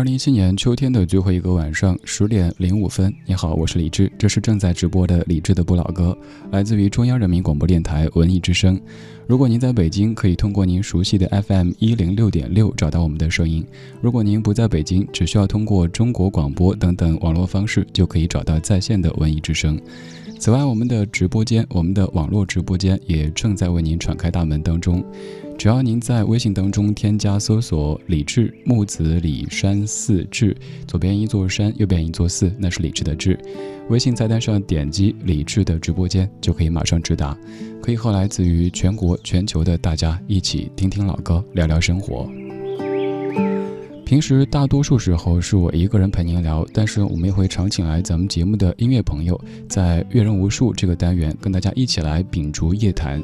[0.00, 3.14] 二零一七年秋天的最后一个晚上，十点零五分。
[3.26, 6.16] 你好，我是李志，这是正在直播的李志的不老歌，
[6.50, 8.80] 来自于中央人民广播电台文艺之声。
[9.26, 13.62] 如果您在北京，可以通过您熟悉的 FM 一零六点六找到我们的声音；
[14.00, 19.78] 如果您不在北京，只需要通过中国广播等等网络方式，就可以找到在线的文艺之声。
[20.38, 25.04] 此外，我们的直播间，我们的网络直播间也正在为您敞开大门当中。
[25.60, 30.56] 只要您在微信当中添加搜索“李志木子李山寺志”，
[30.88, 33.38] 左边一座山，右边一座寺，那是李志的志。
[33.90, 37.36] 微信菜单上点击李志的直播间，就可以马上直达，
[37.82, 42.26] 可以和来自于全国、全球的大家一起听听老歌，聊聊生活。
[44.06, 53.22] 平时大多数时候是我一个人陪您聊，但是我们也会常请来咱们节目的音乐朋友，在阅人无数这个单元跟大家一起来秉烛夜谈。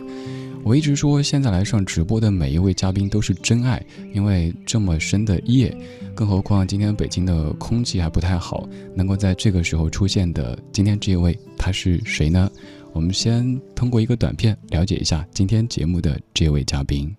[0.67, 3.81] 我一直说，现在来上直播的每一位嘉宾都是真爱，
[4.12, 5.72] 因为这么深的夜，
[6.12, 12.50] 更何况今天北京的空气还不太好，能够在这个时候出现的今天这位，他是谁呢？
[12.92, 17.14] 我们先通过一个短片了解一下今天节目的这位嘉宾。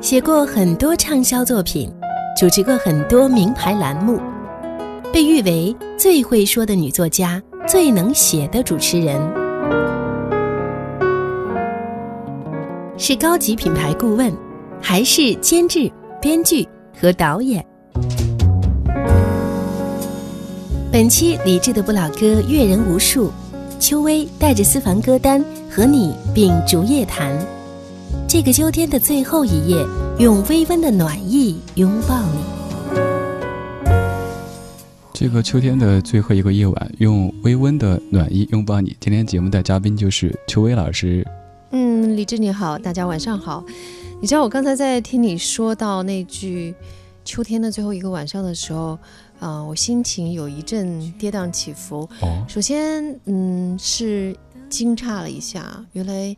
[0.00, 1.92] 写过很多畅销作品，
[2.34, 4.18] 主持过很多名牌栏目，
[5.12, 9.20] 被誉为最会说的女作家，最能写的主持人。
[13.00, 14.36] 是高级品牌顾问，
[14.82, 15.88] 还是监制、
[16.20, 16.66] 编剧
[17.00, 17.64] 和导演？
[20.90, 23.30] 本期理智的不老歌阅人无数，
[23.78, 27.32] 秋薇带着私房歌单和你秉烛夜谈。
[28.26, 29.76] 这个秋天的最后一夜，
[30.18, 32.40] 用微温的暖意拥抱你。
[35.12, 38.96] 这个秋天的最后一个夜晚，用微温的暖意拥抱你。
[38.98, 41.24] 今天节目的嘉宾就是秋薇老师。
[41.70, 43.62] 嗯，李志你好，大家晚上好。
[44.20, 46.74] 你知道我刚才在听你说到那句
[47.24, 48.98] “秋天的最后一个晚上”的时候，
[49.38, 52.08] 啊，我心情有一阵跌宕起伏。
[52.22, 54.34] 哦，首先，嗯，是
[54.70, 56.36] 惊诧了一下，原来。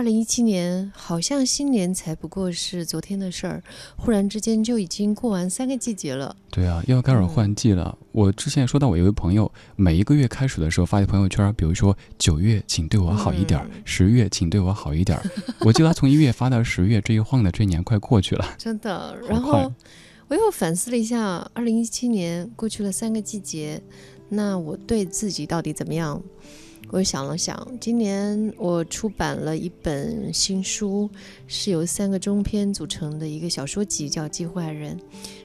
[0.00, 3.62] 二零一七年好像新年才不过是昨天的事儿，
[3.98, 6.34] 忽然之间就已经过完三个季节了。
[6.50, 7.98] 对啊，又要开始换季了。
[8.10, 15.20] 我之前说到，我有位朋友，每一个月开始的时候发的朋友圈，比如说九月，请对我好一点；十月，请对我好一点。
[15.60, 19.14] 我记得他从一月发到十月，这一晃的这一年快过去了， 真的。
[19.28, 19.70] 然后
[20.28, 23.82] 我又反思了一下，二零一七年过去了三个季节，
[24.30, 26.22] 那我对自己到底怎么样？
[26.88, 31.08] 我想了想，今年我出版了一本新书，
[31.46, 34.96] 是由三个中篇组成的一个小说集，叫《机会爱人》。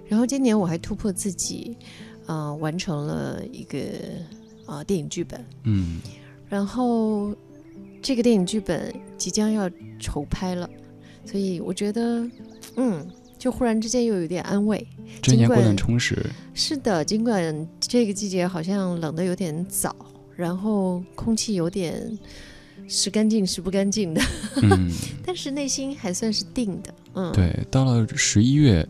[0.07, 1.77] 然后今年我还突破自己，
[2.25, 3.79] 啊，完成了一个
[4.65, 5.45] 啊电影剧本。
[5.65, 6.01] 嗯。
[6.49, 7.35] 然后
[8.01, 9.69] 这个电影剧本即将要
[9.99, 10.67] 筹拍了，
[11.25, 12.27] 所以我觉得，
[12.75, 13.05] 嗯，
[13.37, 14.87] 就忽然之间又有点安慰。
[15.21, 16.25] 这年过得很充实。
[16.55, 19.95] 是的，尽管这个季节好像冷的有点早。
[20.35, 22.17] 然后空气有点
[22.87, 24.21] 是干净是不干净的，
[24.61, 24.91] 嗯，
[25.25, 27.57] 但是内心还算是定的，嗯，对。
[27.71, 28.87] 到了十一月，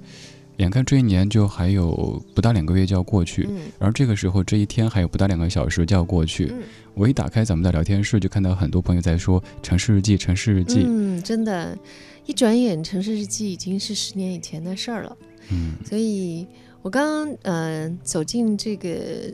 [0.58, 6.64] 眼看这一年就还有不到两个月就要过去，嗯，然后这个时候这一天还有不到两个小时就要过去，嗯，
[6.94, 11.78] 我一打开咱们的聊天室，就看到很多朋友在说城市日记，城市日记，嗯，真的，
[12.26, 15.18] 一转眼城市日记已经是十年以前的事儿了，
[15.52, 16.46] 嗯，所以。
[16.82, 18.90] 我刚刚嗯走进这个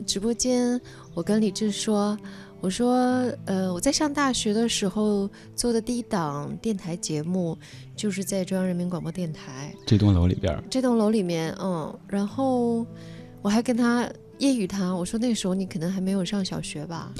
[0.06, 0.80] 直播间，
[1.14, 2.16] 我跟李志说，
[2.60, 2.94] 我说
[3.44, 7.56] 呃我在上大学的时候做的第一档电台节目，
[7.94, 10.62] 就是在中央人民广播电台这栋楼里边。
[10.70, 12.86] 这栋楼里面，嗯，然后
[13.42, 14.04] 我还跟他
[14.38, 17.12] 揶揄他，我说那时候你可能还没有上小学吧。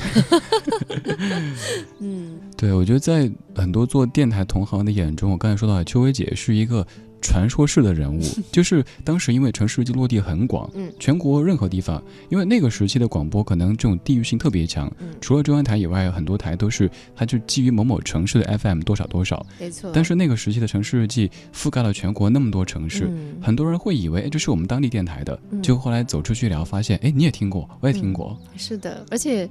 [2.01, 6.87] 嗯，对，我觉得在很多做电台同行的眼中，我刚才说到秋薇姐是一个。
[7.23, 8.21] 传说式的人物，
[8.53, 10.93] 就是当时因为城市日记落地很广，嗯。
[10.99, 19.91] 全国任何地方，因为那个时期的广播可能这种地域性特别强，嗯，除了中央台以外，很多台都是它就基于某某城市的 FM 多少多少，没错。
[19.95, 23.07] 但是那个时期的城市日记覆盖了全国那么多城市。
[23.09, 23.37] 嗯。
[23.41, 29.49] 很多人会以为，哎，这是我们当地电台的，就后来走出去聊，发现，哎，你也听过，我也听过，是的，而且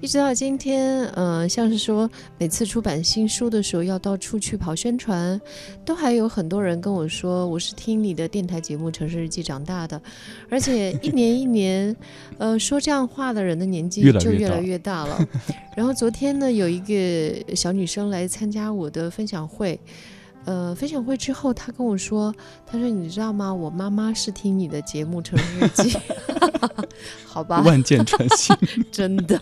[0.00, 2.08] 一直到今天，呃，像是说
[2.38, 5.40] 每次出版新书的时候要到处去跑宣传，
[5.84, 10.00] 都还有很多人跟我说，我是听你的电台节目《城市日记》长大的，
[10.48, 11.94] 而且一年一年，
[12.38, 15.18] 呃，说这样话的人的年纪越来越大就越来越大了。
[15.76, 19.78] 然后昨天呢，有一个小女生来参加我的分享会。
[20.48, 22.34] 呃，分享会之后，他跟我说
[22.66, 23.52] ：“他说你知道吗？
[23.52, 25.90] 我妈妈是听你的节目《成人日记》
[27.28, 28.56] 好吧，万箭穿心。
[28.90, 29.38] 真的，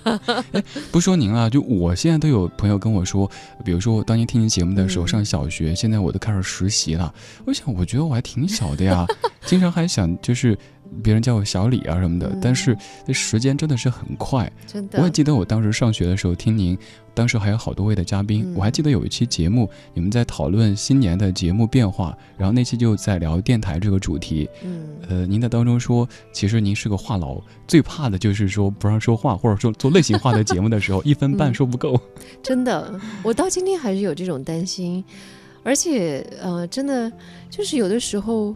[0.90, 3.30] 不说您了，就我现在都有朋友跟我说，
[3.64, 7.14] 比如说我当年听您节目的时候嗯上小学，现在我都开始实习了。
[7.44, 9.06] 我想，我觉得我还挺小的呀，
[9.46, 10.58] 经常还想就是
[11.02, 14.50] 别人叫我小李啊什么的，嗯但是这时间真的是很快。
[14.66, 14.98] 真的。
[14.98, 16.76] 我也记得我当时上学的时候听您，
[17.14, 24.48] 当时还有好多位的嘉宾，嗯我还记得有一期节目，你们在讨论新年的节目变化，然后那期就在聊电台这个主题。
[24.64, 32.00] 嗯，呃，您在当中说，其实您是个话痨，最怕的就是说不让说话，或者说做类型化的节目的时候，一分半嗯说不够。
[32.42, 35.04] 真的，我到今天还是有这种担心，
[35.62, 37.10] 而且呃，真的
[37.50, 38.54] 就是有的时候，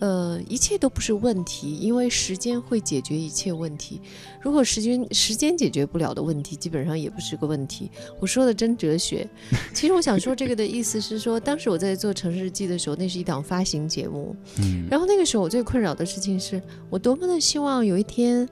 [0.00, 4.00] 呃，一切都不是问题，因为时间会解决一切问题。
[4.42, 7.90] 如果时间时间解决不了的问题，基本上也不是个问题。
[8.20, 9.26] 我说的真哲学。
[9.72, 16.60] 其实我想说这个的意思是说，当时我在做《城市日记》的时候，那是一档发行节目，嗯，然后那个时候我最困扰的事情是
[16.90, 18.46] 我多么的希望有一天，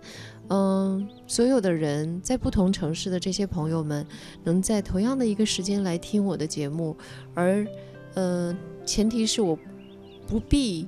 [0.48, 4.06] 嗯、所有的人在不同城市的这些朋友们，
[4.44, 6.96] 能在同样的一个时间来听我的节目，
[7.34, 7.66] 而
[8.14, 8.56] 呃，
[8.86, 9.58] 前提是我
[10.26, 10.86] 不必。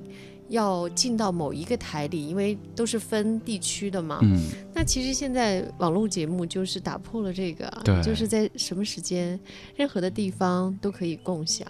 [0.49, 4.19] 要进到某一个台里，因为都是分地区的嘛。
[4.21, 4.41] 嗯，
[4.73, 7.71] 那其实现在网络节目就是打破了这个
[8.03, 9.39] 就是在什么时间、
[9.75, 11.65] 任何的地方都可以共享。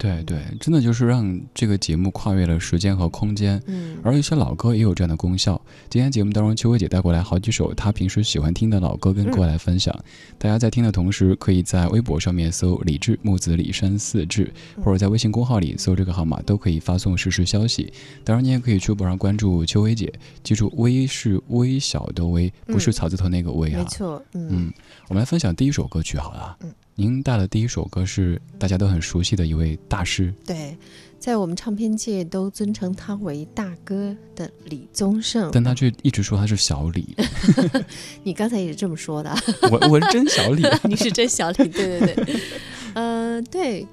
[0.00, 3.62] 对对，真的就是让这个节目跨越了时间和空间。
[3.66, 5.60] 嗯，而一些老歌也有这样的功效。
[5.90, 9.94] 今天节目当中，秋薇姐带过来好几首她平时喜欢听的老歌，跟各位来分享。
[10.38, 14.50] 大家在听的同时，可以在微博上面搜“李志木子李山四志”，
[14.82, 17.92] 或者在微信公号里搜这个号码，都可以发送实时消息。
[18.24, 20.10] 当然，你也可以去微博上关注秋薇姐，
[20.42, 23.82] 记住“微”是微小的“微”，不是嗯草字头那个“微”啊。
[23.82, 24.72] 没错，嗯嗯，
[25.08, 26.56] 我们来分享第一首歌曲好了。
[26.62, 30.34] 嗯，您带的第一首歌是大家都很熟悉的一位大师。
[30.44, 30.76] 对，
[31.18, 35.48] 在我们唱片界都尊称他为大哥的李宗盛。
[35.50, 37.16] 但他却一直说他是小李，
[38.22, 39.34] 你刚才也是这么说的，
[39.72, 40.62] 我我是真小李。
[40.86, 42.40] 你是真小李，对对对，
[42.92, 43.86] 呃，对。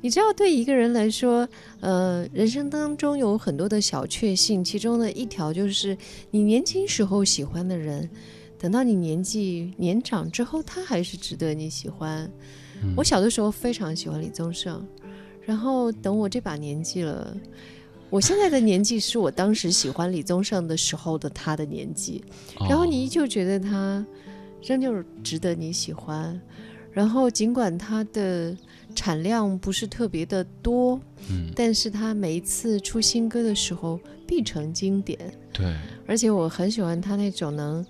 [0.00, 1.48] 你知道，对一个人来说，
[1.80, 5.96] 呃，人生当中有很多的小确幸，其中的一条就是
[6.30, 8.08] 你年轻时候喜欢的人，
[8.64, 12.22] 等到你年纪年长之后，他还是值得你喜欢。
[12.82, 12.94] 嗯。
[12.96, 14.82] 我小的时候非常喜欢李宗盛，
[15.42, 17.36] 然后等我这把年纪了，
[18.08, 22.24] 我现在的年纪是我当时喜欢李宗盛的时候的他的年纪，
[22.66, 24.02] 然后你依哦旧觉得他
[24.62, 26.40] 仍旧值得你喜欢，
[26.90, 28.56] 然后尽管他的
[28.94, 35.18] 产量不是特别的多，嗯，但是他每一次出新歌的时候必成经典，
[35.52, 35.76] 对，
[36.06, 37.84] 而且我很喜欢他那种能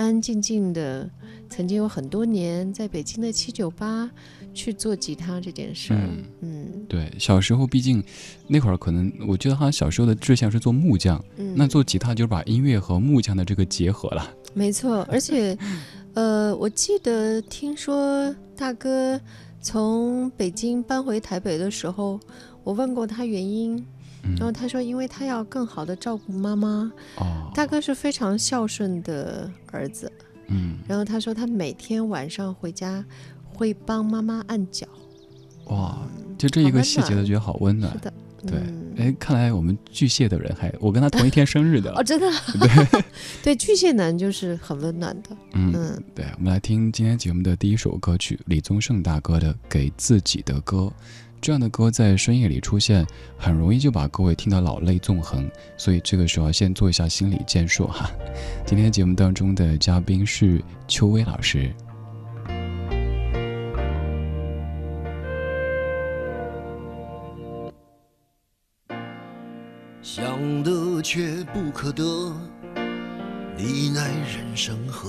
[0.00, 1.08] 安安静静的，
[1.50, 4.10] 曾经有很多年在北京的七九八
[4.54, 6.00] 去做吉他这件事儿。
[6.00, 8.02] 嗯嗯对，小时候毕竟
[8.46, 14.34] 那会儿可能，我觉得他小时候的志向是做木匠，嗯，那做吉他就是把音乐和木匠的这个结合了。
[14.54, 15.56] 没错，而且，
[16.14, 19.20] 呃，我记得听说大哥
[19.60, 22.18] 从北京搬回台北的时候，
[22.64, 23.84] 我问过他原因，嗯
[24.36, 26.90] 然后他说，因为他要更好的照顾妈妈。
[27.16, 30.10] 哦，大哥是非常孝顺的儿子，
[30.48, 33.04] 嗯，然后他说他每天晚上回家
[33.54, 34.86] 会帮妈妈按脚。
[35.66, 35.98] 哇，
[36.36, 37.98] 就这一个细节都觉得好温暖是。
[37.98, 38.12] 的，
[38.46, 42.02] 对嗯，哎，看来我们巨蟹的人还，我跟他同一天生日的 哦，。
[42.02, 42.26] 真的，
[42.58, 43.02] 对，
[43.44, 50.78] 对，巨蟹男就是很温暖的，嗯，嗯对，我们来听今天节目的第一首歌曲，李宗盛大哥的《给自己的歌》。
[51.40, 53.06] 这样的歌在深夜里出现，
[53.36, 58.10] 很容易就把各位听得老泪纵横，所以这个时候先做一下心理建设哈。
[58.66, 61.74] 今天节目当中的嘉宾是邱薇老师。
[70.02, 72.04] 想得却不可得，
[73.56, 75.08] 你奈人生何？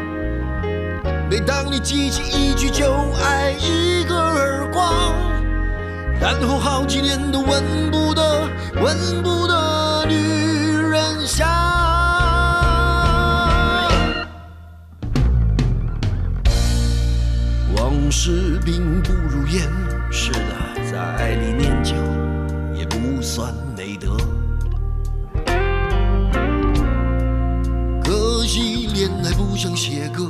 [1.31, 2.91] 每当你记起一句就
[3.23, 5.15] 爱，一个耳光，
[6.19, 8.49] 然后好几年都闻不得、
[8.81, 10.13] 闻不得女
[10.75, 11.47] 人香。
[17.77, 19.69] 往事并不如烟，
[20.11, 21.95] 是的，在爱里念旧
[22.77, 24.17] 也不算美德。
[28.03, 30.29] 可惜恋爱不像写歌，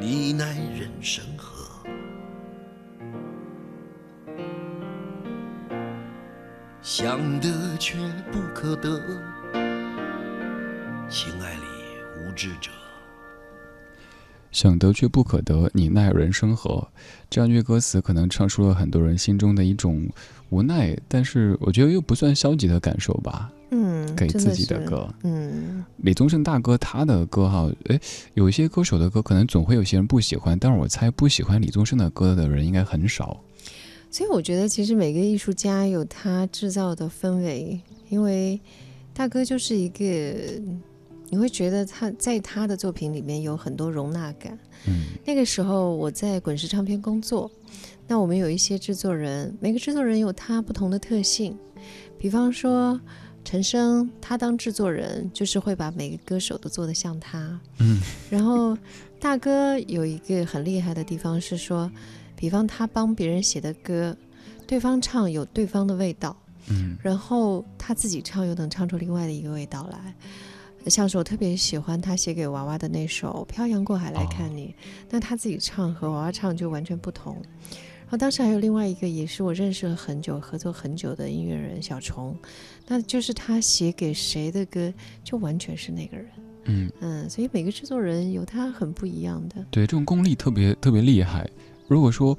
[0.00, 1.66] 你奈人生何？
[6.80, 7.48] 想得
[7.80, 7.98] 却
[8.30, 9.00] 不可得，
[11.10, 11.62] 情爱里
[12.16, 12.70] 无知者。
[14.52, 16.86] 想得却不可得，你奈人生何？
[17.28, 20.08] 这样一句歌词，可能唱出了很多人心中的一种
[20.50, 23.50] 无奈，但是我觉得又不算消极的感受吧。
[23.70, 23.87] 嗯，
[24.18, 28.00] 给自己的歌，嗯，李宗盛大哥他的歌哈，诶，
[28.34, 33.42] 有一些歌手的歌可能总会有些人不喜欢，但是我猜不喜欢李宗盛的歌的人应该很少。
[34.10, 38.58] 所以我觉得其实每个艺术家有他制造的氛围，因为
[39.12, 40.04] 大哥就是一个，
[41.28, 44.58] 你会觉得他在他的作品里面有很多容纳感。
[44.86, 47.50] 嗯那个时候我在滚石唱片工作，
[48.06, 51.54] 那我们有一些制作人，每个制作人有他不同的特性，
[52.16, 52.98] 比方说
[53.48, 58.76] 陈升，他当制作人就是会把每个歌手都做得像他，嗯，然后
[59.18, 61.90] 大哥有一个很厉害的地方是说，
[62.36, 64.14] 比方他帮别人写的歌，
[64.66, 66.36] 对方唱有对方的味道，
[66.68, 70.14] 嗯然后他自己唱又能唱出另外的一个味道来。
[70.90, 74.66] 像是我特别喜欢他写给娃娃的那首《漂洋过海来看你》，
[75.08, 77.34] 那他自己唱和娃娃唱就完全不同。
[78.02, 82.34] 然后当时还有另外一个也是我认识了很久、合作很久的音乐人小虫，
[82.88, 84.92] 那就是他写给谁的歌
[85.22, 86.26] 就完全是那个人。
[86.64, 89.64] 嗯嗯，所以每个制作人有他很不一样的。
[89.70, 91.48] 对，这种功力特别特别厉害。
[91.86, 92.36] 如果说，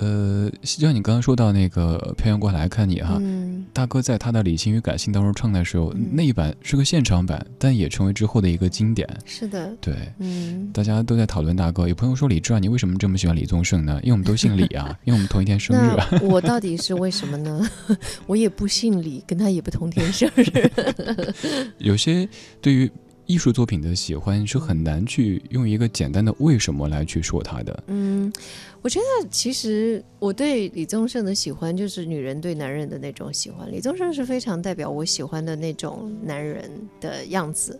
[0.00, 9.08] 呃，就像你刚刚说到那个《漂洋过海来看你》哈，嗯，大哥在他的理性与感性当中唱的时候，嗯那一版是个现场版，但也成为之后的一个经典。
[9.24, 11.88] 是的，对，嗯，大家都在讨论大哥。
[11.88, 14.00] 有朋友说李志啊，你为什么这么喜欢李宗盛呢？
[14.02, 16.08] 因为我们都姓李啊，因为我们同一天生日啊。
[16.22, 17.68] 我 到底是为什么呢？
[18.26, 20.70] 我也不姓李，跟他也不同天生日。
[21.78, 22.28] 有些
[22.60, 22.90] 对于
[23.28, 27.84] 艺术作品的喜欢是很难去用一个简单的为什么来去说它的。
[27.88, 28.32] 嗯，
[28.80, 33.70] 我觉得其实我对李宗盛的喜欢就是女人对男人的那种喜欢。
[33.70, 36.70] 李宗盛是非常代表我喜欢的那种男人
[37.02, 37.78] 的样子。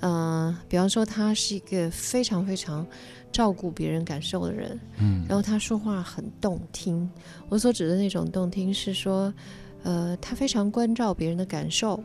[0.00, 2.86] 嗯、比方说他是一个非常非常
[3.30, 7.06] 照顾别人感受的人，嗯然后他说话很动听。
[7.50, 9.30] 我所指的那种动听是说，
[9.82, 12.02] 呃，他非常关照别人的感受，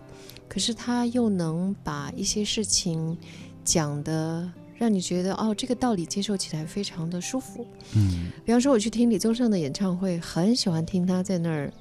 [0.48, 3.18] 可是他又能把一些事情
[3.64, 7.66] 讲的让你觉得哦，这个道理接受起来非常的舒服。
[7.96, 11.72] 嗯比方说，我去听李宗盛的演唱会，很喜欢听他在那儿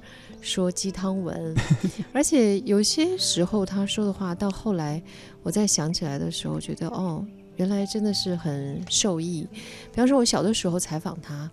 [0.41, 1.53] 说鸡汤文，
[2.13, 5.01] 而且有些时候他说的话，到后来
[5.43, 7.25] 我再想起来的时候，觉得哦，
[7.55, 9.47] 原来真的是很受益。
[9.91, 11.49] 比方说，我小的时候采访他，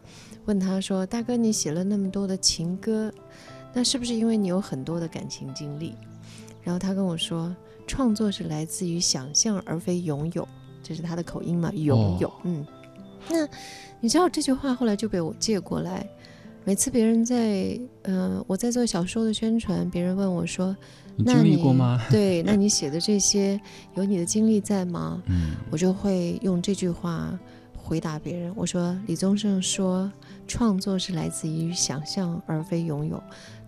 [0.46, 3.12] 问他说：“大哥，你写了那么多的情歌，
[3.72, 5.94] 那是不是因为你有很多的感情经历？”
[6.62, 7.54] 然后他跟我说
[7.86, 10.46] ：“创作是来自于想象，而非拥有。”
[10.82, 11.70] 这是他的口音嘛？
[11.74, 12.66] 拥有，嗯。
[13.28, 13.48] 那
[14.00, 16.06] 你知道这句话后来就被我借过来。
[16.64, 20.76] 每次别人在，呃，我在做小说的宣传，别人问我说
[21.18, 22.00] ：“那你经历过吗？
[22.08, 23.60] 对，那你写的这些
[23.96, 27.36] 有你的经历在吗？”嗯我就会用这句话
[27.76, 28.52] 回答别人。
[28.54, 30.10] 我说：“李宗盛说，
[30.46, 33.20] 创作是来自于想象而非拥有。”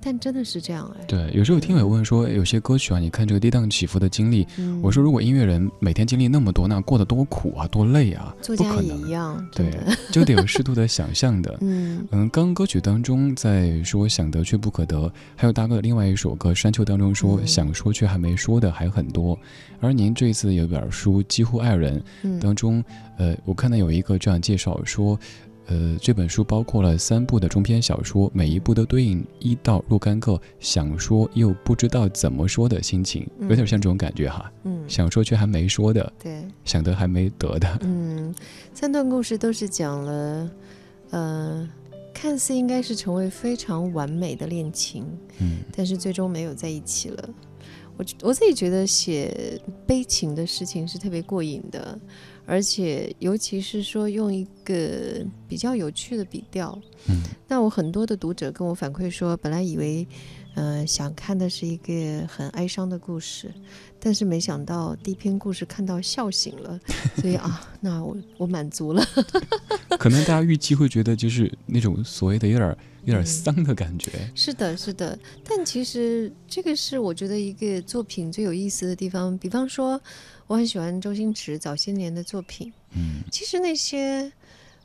[0.04, 1.04] 但真的是这样哎。
[1.06, 9.10] 对，有时候听友问说，有些歌曲啊，你看这个跌宕起伏的经历，嗯我说如果音乐人每天经历那么多，那过得多苦啊，多累啊，作家也不可能一。
[9.10, 9.72] 样，对。，
[10.12, 11.56] 就得有适度的想象的。
[11.62, 19.38] 嗯嗯，刚刚歌曲当中在说想得却不可得，还有大哥的另外一首歌《山丘》当中说、嗯想说却还没说的还很多。
[19.80, 22.82] 而您这次有本书《几乎爱人》嗯当中，
[23.16, 25.18] 呃，我看到有一个这样介绍说，
[25.66, 34.52] 呃，这本书包括了三部的中篇小说，每一部都对应一到若干个想说又不知道怎么说的心情，有点嗯像这种感觉哈。
[34.64, 36.42] 嗯，想说却还没说的，对。
[36.64, 37.78] 想得还没得的。
[37.82, 38.34] 嗯，
[38.74, 40.50] 三段故事都是讲了，
[41.10, 41.68] 呃，
[42.12, 45.06] 看似应该是成为非常完美的恋情，
[45.38, 47.28] 嗯但是最终没有在一起了。
[47.96, 51.96] 我我自己觉得写悲情的事情是特别过瘾的，
[52.46, 56.78] 而且尤其是说用一个比较有趣的笔调。
[57.08, 60.06] 嗯那我很多的读者跟我反馈说，本来以为，
[60.54, 63.52] 呃，想看的是一个很哀伤的故事，
[64.00, 66.80] 但是没想到第一篇故事看到笑醒了，
[67.20, 69.04] 所以啊，那我我满足了。
[69.98, 74.10] 可能大家预期会觉得就是那种所谓的有点有点嗯丧的感觉。
[74.34, 79.36] 是的，是的，但其实这个是我觉得一个作品最有意思的地方。
[79.36, 80.00] 比方说，
[80.46, 84.30] 我很喜欢周星驰早些年的作品，嗯其实那些，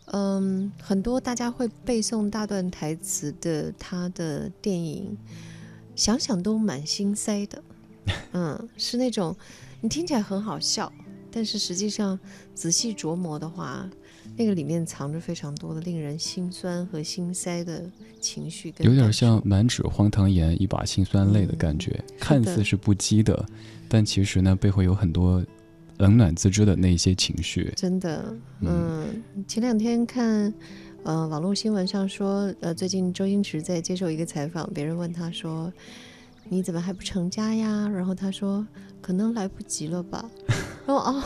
[0.06, 5.18] 嗯，很多大家会背诵大段台词的他的电影，
[5.96, 7.64] 想想都蛮心塞的。
[8.34, 9.36] 嗯，是那种
[9.82, 10.92] 你听起来很好笑，
[11.30, 12.18] 但是实际上
[12.56, 13.88] 仔细琢磨的话，
[14.40, 17.84] 那个里面藏着非常多的令人心酸和心塞的
[18.22, 23.46] 情绪跟有点像满纸荒唐言，一把辛酸泪的感觉，看似是不羁的，
[23.90, 25.44] 但其实呢，背后有很多
[25.98, 27.74] 冷暖自知的那些情绪。
[27.76, 30.54] 真的，嗯嗯，前两天看，
[31.04, 35.70] 呃，网络新闻上说，呃，最近周星驰在接受一个采访，别人问他说
[36.48, 38.66] ：“你怎么还不成家呀？”然后他说
[39.04, 40.24] ：“可能来不及了吧。”
[40.88, 41.24] 然后哦，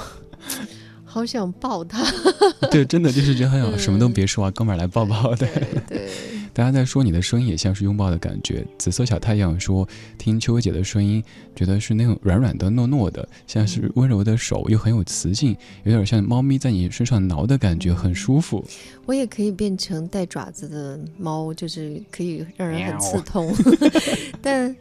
[1.13, 2.03] 好想抱他，
[2.71, 5.35] 对，真的就是觉得，哎呀，嗯什么都别说啊，哥们儿来抱抱。
[5.35, 6.09] 对，对对，
[6.53, 8.65] 大家在说你的声音也像是拥抱的感觉。
[8.79, 11.23] 紫色小太阳说，听秋薇姐的声音，
[11.55, 18.65] 觉得是那种软软的、糯糯的，像是温柔的手，又很有磁性，有点像猫咪在你身上挠的感觉，很舒服。
[19.05, 23.53] 我也可以变成带爪子的猫，就是可以让人很刺喵痛。
[24.41, 24.75] 但，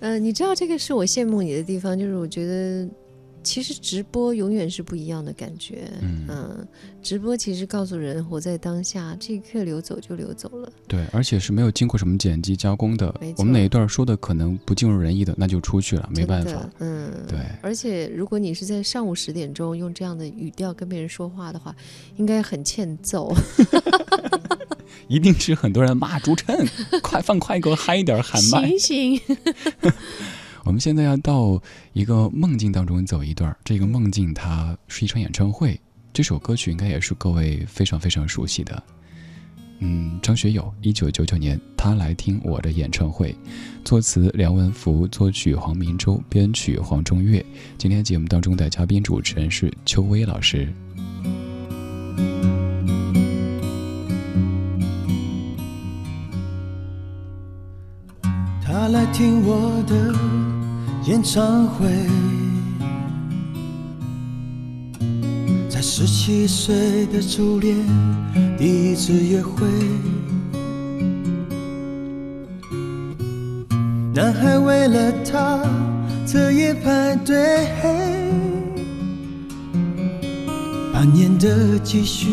[0.00, 2.88] 呃，你知道这个是我羡慕你的地方，就是我觉得
[3.44, 5.88] 其实直播永远是不一样的感觉。
[6.00, 6.66] 嗯，
[7.02, 10.72] 直播其实告诉人活在当下，这一刻流走就流走了。
[10.88, 13.14] 对，而且是没有经过什么剪辑加工的。
[13.36, 16.68] 我们哪一段说的可能不尽如人意的，那就出去了，没办法。
[16.78, 17.38] 嗯，对。
[17.62, 21.76] 而且如果你是在上午十点钟用这样的语调跟别人说话的话，
[22.16, 23.32] 应该很欠揍。
[25.06, 26.66] 一定是很多人骂朱晨，
[27.02, 28.70] 快放快歌，嗨一点，喊麦。
[28.78, 29.20] 醒醒。
[30.64, 31.60] 我们现在要到
[31.92, 35.78] 一个梦境当中走一段，这个梦境它是一场演唱会，
[36.12, 38.82] 这首歌曲应该也是各位非常非常熟悉的。
[39.80, 43.36] 嗯，张学友，一九九九年，他来听我的演唱会，
[43.84, 47.44] 作词梁文福，作曲黄明洲，编曲黄中岳。
[47.76, 50.72] 今天节目当中的嘉宾主持人是邱薇老师。
[58.62, 60.43] 他来听我的。
[61.06, 61.86] 演唱会，
[65.68, 67.76] 在十七岁的初恋
[68.56, 69.66] 第一次约会，
[74.14, 75.60] 男孩为了她
[76.26, 77.68] 彻夜排队，
[80.90, 82.30] 半年的积蓄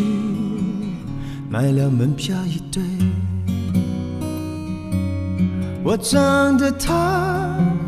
[1.50, 2.82] 买了门票一对，
[5.84, 7.41] 我长得他。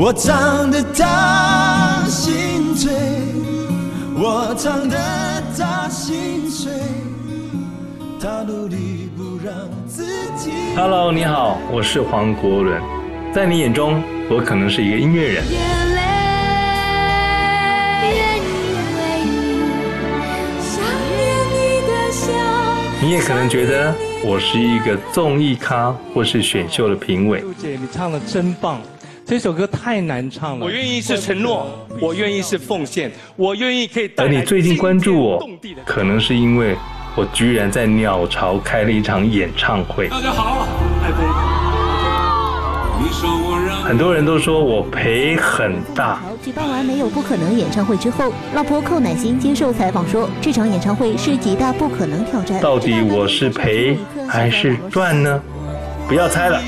[0.00, 2.92] 我唱得他心醉，
[4.14, 4.96] 我唱得
[5.58, 6.72] 他心碎，
[8.20, 9.52] 他努力不让
[9.88, 10.04] 自
[10.36, 10.52] 己。
[10.76, 12.80] Hello，你好，我是黄国伦，
[13.34, 15.44] 在你眼中，我可能是一个音乐人。
[23.02, 23.92] 你也可能觉得
[24.24, 27.40] 我是一个综艺咖，或是选秀的评委。
[27.40, 28.80] 陆姐，你唱的真棒。
[29.28, 30.64] 这首歌太难唱了。
[30.64, 31.66] 我愿意是承诺，
[32.00, 34.10] 我愿意是奉献，我愿意可以。
[34.16, 35.46] 而你最近关注我，
[35.84, 36.74] 可能是因为
[37.14, 40.08] 我居然在鸟巢开了一场演唱会。
[40.08, 40.66] 大家好。
[43.84, 46.22] 很多人都说我赔很大。
[46.42, 52.62] 举办完没有不可能演唱会之后，老婆寇乃馨接受采访说，这场演唱会是极大不可能挑战。
[52.62, 55.38] 到底我是赔还是赚呢？
[56.08, 56.58] 不要猜了，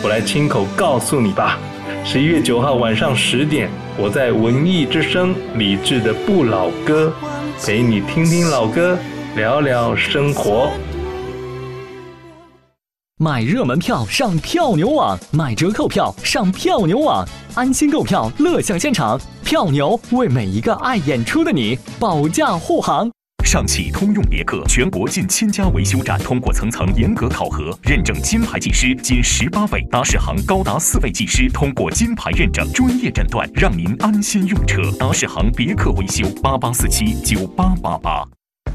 [0.00, 1.58] 我来亲口告诉你吧。
[2.06, 7.10] 十一月九号晚上十点我在文艺之声李志的不老歌
[7.64, 8.98] 陪你听听老歌
[9.34, 10.70] 聊聊生活。
[13.16, 19.18] 买热门票上票牛网买折扣票上票牛网安心购票乐享现场。
[19.42, 23.13] 票牛为每一个爱演出的你保驾护航。
[23.44, 34.82] 上汽通用别克全国近千家维修站通过层层严格考核，认证金牌技师仅十八位，达世行高达四位技师通过金牌认证，专业诊断，让您安心用车。
[34.98, 38.24] 达世行别克维修八八四七九八八八。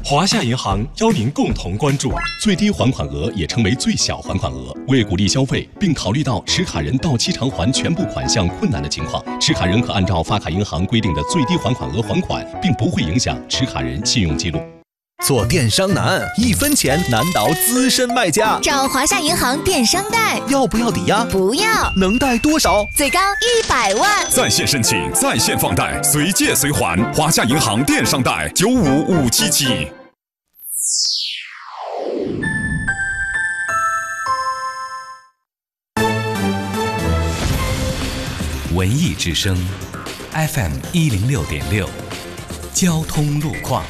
[0.02, 4.74] 华夏银行邀您共同关注最低还款额，也称为最小还款额。
[4.88, 14.60] 为鼓励消费，并考虑到持卡人到期偿还全部款项困难的情况，持卡人可按照发卡银行规定的最低还款额还款，并不会影响持卡人信用记录。
[15.22, 18.58] 做电商难，一分钱难倒资深卖家。
[18.62, 21.24] 找华夏银行电商贷，要不要抵押？
[21.26, 21.92] 不要。
[21.94, 22.84] 能贷多少？
[22.96, 24.26] 最高一百万。
[24.30, 26.96] 在线申请，在线放贷，随借随还。
[27.12, 29.92] 华夏银行电商贷九五五七七。
[38.74, 39.54] 文艺之声
[40.32, 41.86] ，FM 一零六点六，
[42.72, 43.84] 交通路况。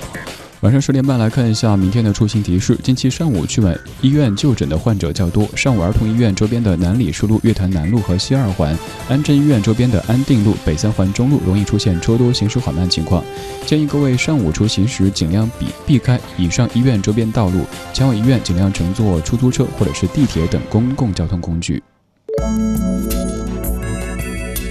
[0.60, 2.76] 晚上十点半来看一下明天的出行提示。
[2.82, 8.76] 近期上午去往医院就诊的患者较多，上午儿童医院周边的南礼士路、月坛南路和西二环，
[9.08, 13.24] 安贞医院周边的安定路、北三环中路容易出现车多、行驶缓慢情况。
[13.64, 21.82] 建议各位上午出行时尽量避避开以上医院周边道路，前往医院尽量乘坐出租车或者是地铁等公共交通工具。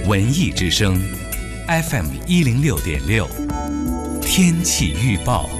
[0.06, 0.96] 文艺之声
[1.66, 3.26] ，FM 一零六点六，
[4.22, 5.50] 天气预报。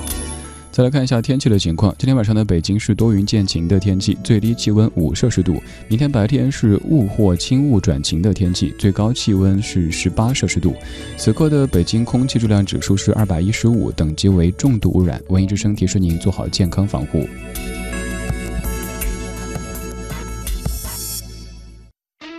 [0.72, 1.92] 再来看一下天气的情况。
[1.98, 5.61] 今天晚上的北京是多云见晴的天气，最低气温五摄氏度。
[5.88, 10.74] 明天白天是雾或轻雾转晴的天气，最高气温是十八摄氏度。
[11.16, 15.20] 此刻的北京空气质量指数是二百一十五，等级为重度污染。
[15.28, 17.28] 文艺之声提示您做好健康防护。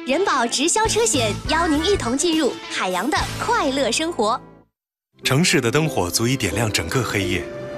[0.08, 4.39] 人保直销车险邀您一同进入海洋的快乐生活。
[5.22, 7.44] 城市的灯火足以点亮整个黑夜。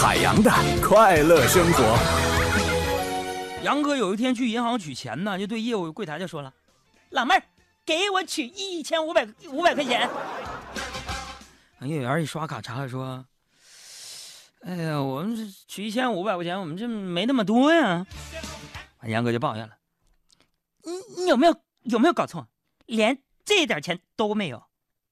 [0.00, 0.50] 海洋的
[0.82, 1.82] 快乐生活。
[3.62, 6.54] 杨哥有一天去银行取钱呢，就对业务柜台就说了
[7.10, 7.42] ：“老妹儿，
[7.84, 10.08] 给我取一千五百五百块钱。
[11.84, 13.26] ”业务员一刷卡查了说
[14.64, 18.06] ：“哎呀，我们这取一千五百块钱，我们这没那么多呀。”
[19.04, 19.76] 杨哥就抱怨了
[20.82, 22.48] ：“你你有没有有没有搞错？
[22.86, 24.62] 连这点钱都没有？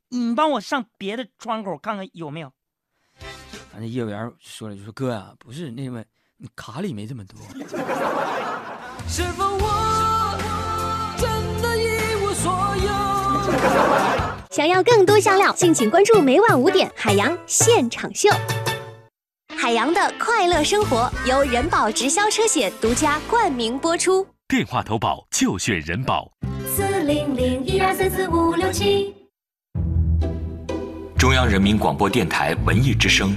[0.09, 2.51] 你帮我上别的窗口看看有没有。”
[3.81, 6.05] 那业务员说了，就说哥呀，不是那位，
[6.37, 7.38] 你卡里没这么多。
[9.07, 10.37] 是否我
[11.17, 11.29] 真
[11.62, 12.88] 的一无所有？
[14.51, 18.29] 想要更多香料，敬请关注每晚五点海洋现场秀。
[19.57, 24.27] 海洋的快乐生活由人保直销车险独家冠名播出。
[24.49, 26.31] 电话投保就选人保。
[26.67, 29.14] 四零零一二三四五六七。
[31.17, 33.37] 中央人民广播电台文艺之声。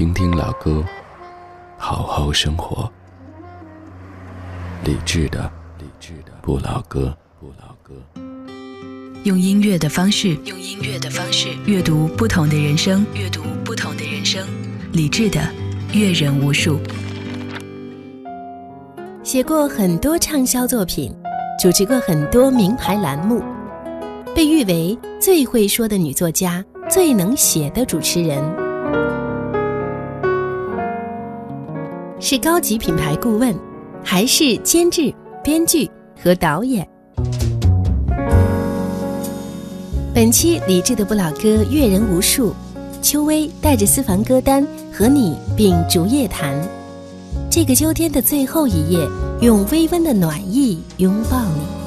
[0.00, 0.82] 听听老歌，
[1.76, 2.90] 好好生活。
[4.82, 7.92] 理智的，理智的不老歌，不老歌。
[9.24, 14.48] 用音乐的方式，用音乐的方式阅读不同的人生，阅读不同的人生。
[14.94, 15.38] 理智的，
[15.92, 16.80] 阅人无数。
[19.22, 21.14] 写过很多畅销作品，
[21.62, 23.44] 主持过很多名牌栏目，
[24.34, 28.42] 被誉为最会说的女作家、最能写的主持人，
[32.22, 33.58] 是高级品牌顾问，
[34.04, 35.90] 还是监制、编剧
[36.22, 36.86] 和导演。
[40.12, 42.54] 本期理智的不老歌阅人无数，
[43.00, 46.54] 秋薇带着私房歌单和你秉烛夜谈。
[47.48, 49.08] 这个秋天的最后一夜，
[49.40, 51.79] 用微温的暖意拥抱你。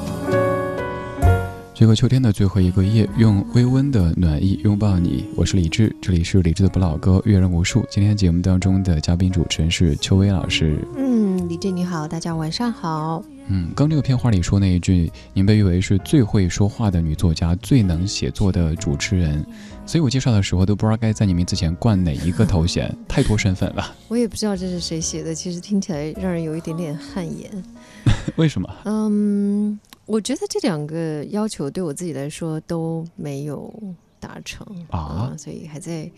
[1.74, 5.24] 这个秋天的最后一个夜，用微温的暖意拥抱你。
[5.34, 7.84] 我是李志，这里是李志的不老歌，阅人无数。
[7.90, 10.78] 今天节目当中的嘉宾主持人是邱薇老师。
[10.96, 13.24] 嗯，李志你好，大家晚上好。
[13.48, 19.44] 嗯，刚这个片花里说那一句，您被誉为是最会说话的女作家，最能写作的主持人，
[19.84, 23.92] 所以我介绍的时候都不知道该在你名字前冠哪一个头衔，太多身份了。
[24.06, 27.50] 我也不知道这是谁写的，其实听起来让人有一点点汗颜。
[28.36, 28.68] 为什么？
[28.84, 33.72] 嗯，我觉得这两个要求对我自己来说都没有
[34.20, 36.10] 达成啊，所以还在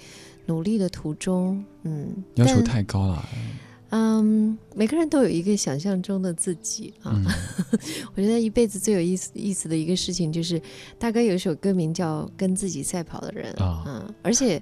[0.47, 1.65] 努力的途中。
[1.83, 3.25] 嗯，要求太高了。
[3.91, 7.23] 嗯，每个人都有一个想象中的自己啊。
[8.17, 10.61] 我觉得一辈子最有意思意思的一个事情，就是
[10.99, 14.13] 大哥有一首歌名叫《跟自己赛跑的人》啊。
[14.23, 14.61] 而且，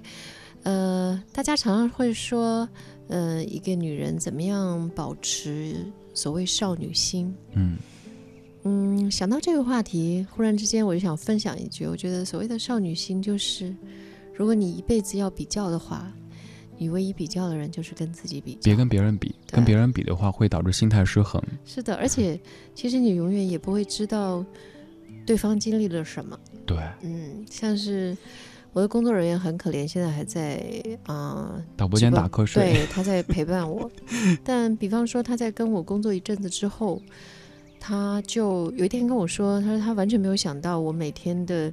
[0.61, 2.69] 呃，大家常常会说，
[3.07, 5.75] 呃，一个女人怎么样保持
[6.13, 7.33] 所谓少女心？
[7.53, 7.77] 嗯
[8.65, 13.73] 嗯，想到这个话题，忽然之间我就想分享一句，我觉得所谓的少女心，就是
[14.33, 16.11] 如果你一辈子要比较的话。
[16.77, 21.41] 你唯一比较的人就是跟自己比，别跟别人比，跟别人比的话会导致心态失衡。
[21.63, 22.37] 是的，而且
[22.73, 24.45] 其实你永远也不会知道
[25.25, 26.37] 对方经历了什么。
[26.65, 28.17] 对，嗯，像是
[28.73, 30.61] 我的工作人员很可怜，现在还在
[31.05, 33.89] 啊导播间打瞌睡，对，他在陪伴我。
[34.43, 37.01] 但比方说他在跟我工作一阵子之后，
[37.87, 41.71] 他就有一天跟我说，他说他完全没有想到我每天的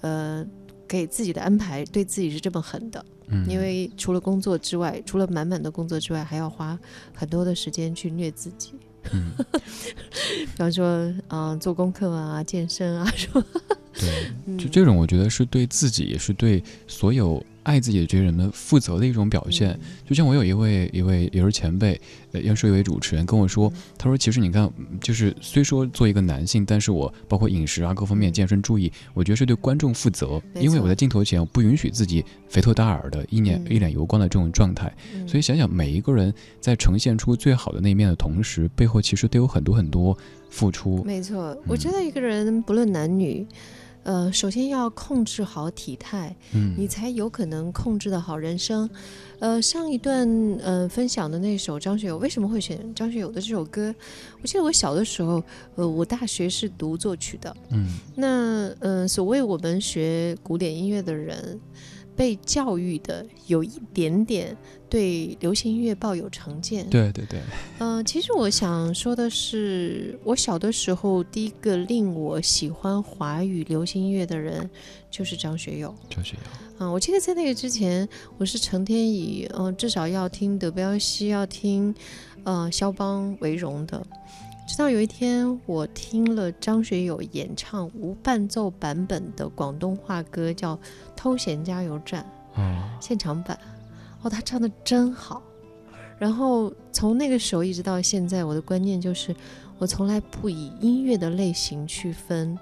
[0.00, 0.44] 呃
[0.88, 3.04] 给自己的安排对自己是这么狠的。
[3.48, 6.76] 因为除了工作之外，除了满满的工作之外，还要花
[7.14, 8.74] 很多的时间去虐自己。
[9.12, 9.30] 嗯，
[10.44, 13.42] 比方说啊，做功课啊，健身啊，什么。
[13.94, 17.42] 对， 就这种，我觉得是对自己，也是对所有。
[17.62, 22.00] 爱自己的这些人们负责的一种表现，就像我有一位一位也是前辈，
[22.32, 24.70] 呃，也是一位主持人跟我说，他说其实你看，
[25.00, 34.92] 就是虽说做一个男性，但是我包括饮食啊各方面健身注意，我觉得是对观众负责，因为我在镜头前我不允许自己肥头大耳的，一脸一脸油光的这种状态，
[35.26, 40.16] 所以想想每一个人在呈现出最好的那一面的同时，背后其实都有很多很多
[40.50, 41.02] 付出。
[41.04, 43.46] 没错，我觉得一个人不论男女。
[44.04, 48.88] 呃，首先要控制好体态，嗯，你才有可能控制的好人生。
[49.38, 50.28] 呃，上一段
[50.62, 53.94] 呃分享的那首张学友，为什么会选张学友的这首歌？
[54.40, 55.42] 我记得我小的时候，
[55.76, 57.86] 呃，我大学是读作曲的，嗯，
[58.16, 61.60] 那呃，所谓我们学古典音乐的人。
[62.14, 64.54] 被教育的有一点点
[64.92, 66.86] 对流行音乐抱有成见。
[66.90, 67.40] 对对对。
[67.78, 74.68] 嗯，其实我想说的是，我小的时候第一个令我喜欢华语流行音乐的人
[75.10, 75.94] 就是张学友。
[76.10, 76.42] 张学友。
[76.78, 81.94] 嗯，我记得在那个之前，我是成天以嗯至少要听德彪西、要听
[82.44, 84.06] 呃肖邦为荣的。
[84.68, 90.76] 直到有一天，我听了张学友演唱无伴奏版本的广东话歌，叫
[91.16, 92.30] 《偷闲加油站》
[93.00, 93.58] 现场版。
[94.22, 95.42] 哦，他唱的真好。
[96.18, 99.34] 然后从那个时候一直到现在，我的观念就是，
[99.78, 102.56] 我从来不以音乐的类型去分。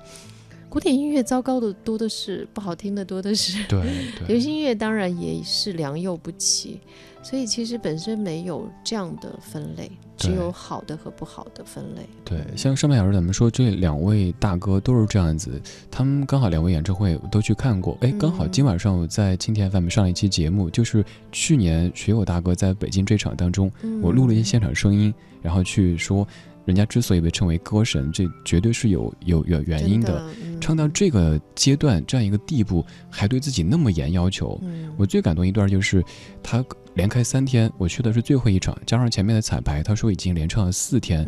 [0.69, 3.63] 古典音乐糟糕的多的是，不好听的多的是。
[3.67, 3.81] 对。
[4.29, 6.81] 流行音乐当然也是良莠不齐。
[7.23, 9.91] 所以其实本身没有这样的分类，
[10.21, 12.07] 只有好的和不好的分类。
[12.25, 17.97] 对，像上半小时咱们说这两位大哥都是这样子，他们刚好两位演唱会都去看过。
[18.03, 21.03] 哎，刚好今晚上我在青田 FM 上了一期节目，就是
[21.33, 26.27] 去年学友大哥在北京这场当中，我录了一些现场声音，然后去说，
[26.67, 30.23] 人家之所以被称为歌神，这绝对是有有有原因的。
[30.61, 34.61] 唱到这个阶段这样一个地步，还对自己那么严要求，
[34.99, 36.05] 我最感动一段就是
[36.43, 36.63] 他。
[36.95, 41.25] 连开三天，我去的是最后一场，加上前面的彩排，他说已经连唱了四天，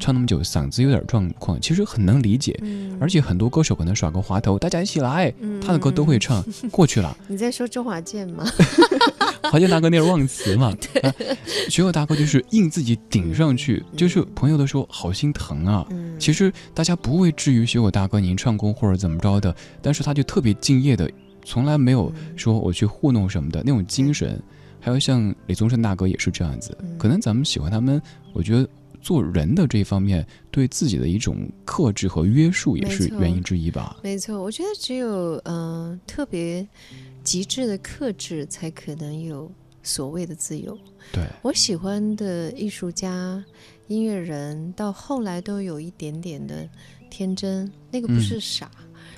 [0.00, 2.58] 唱那么久，嗓子有点状况，其实很能理解。
[2.98, 7.16] 而且很多歌手可能耍个滑头，大家一起来，他的歌都会唱过去了。
[7.28, 8.44] 你在说周华健吗？
[9.44, 10.74] 华健大哥那是忘词嘛？
[11.68, 15.86] 学友大哥就是硬自己顶上去，就是朋友都说好心疼啊。
[16.18, 21.10] 其实大家不会至于学友大哥您唱功或者怎么着的，但是他就特别敬业的，
[21.44, 24.40] 从来没有说我去糊弄什么的那种精神。
[24.84, 28.02] 还有像李宗盛大哥也是这样子，可能咱们喜欢他们，
[28.32, 28.68] 我觉得
[29.00, 33.96] 做人的这一方面，对自己的一种克制和约束也是原因之一吧。
[34.02, 36.66] 没错，我觉得只有嗯特别
[37.22, 39.50] 极致的克制，才可能有
[39.84, 40.76] 所谓的自由。
[41.12, 43.44] 对我喜欢的艺术家、
[43.86, 46.68] 音乐人，到后来都有一点点的
[47.08, 48.68] 天真，那个不是傻。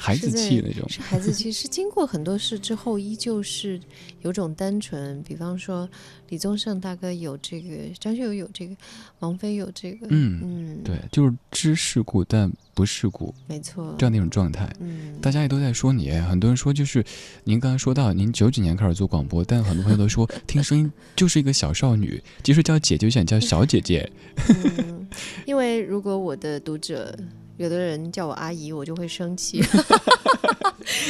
[0.05, 3.80] 孩子气那种是孩子气，是经过很多事之后，依旧是
[4.20, 5.22] 有种单纯。
[5.22, 5.88] 比方说，
[6.28, 8.76] 李宗盛大哥有这个，张学友有这个，
[9.20, 14.70] 王菲有这个，嗯嗯，对，就是知世故但不世故，没错，这样的一种状态。
[14.80, 17.02] 嗯，大家也都在说你，很多人说就是
[17.44, 24.12] 您刚才说到您九几年开始做广播，但很多朋友都说 听声音就是一个小少女，即使叫姐就想叫小姐姐。
[24.48, 25.07] 嗯，
[25.46, 27.16] 因为如果我的读者。
[27.57, 29.62] 有的人叫我阿姨，我就会生气。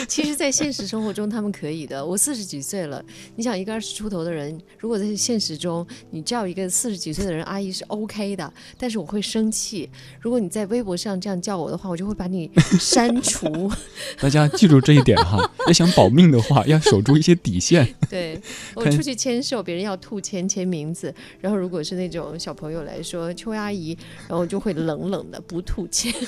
[0.07, 2.05] 其实，在现实生活中，他们可以的。
[2.05, 3.03] 我四十几岁了，
[3.35, 9.89] 你想一个二十出头的人，如果在现实中你叫一个四十几岁的人阿姨是 OK 的，但是我会生气。
[10.21, 13.71] 如果你在微博上这样叫我的话，我就会把你删除。
[14.21, 17.95] 大家记住这一点哈，要想保命的话，要守住一些底线。
[18.09, 18.41] 对
[18.75, 23.97] 我出去签售，别人要吐签签名字，然后如果是那种小朋友来说邱阿姨，
[24.29, 26.13] 然后就会冷冷的不吐签。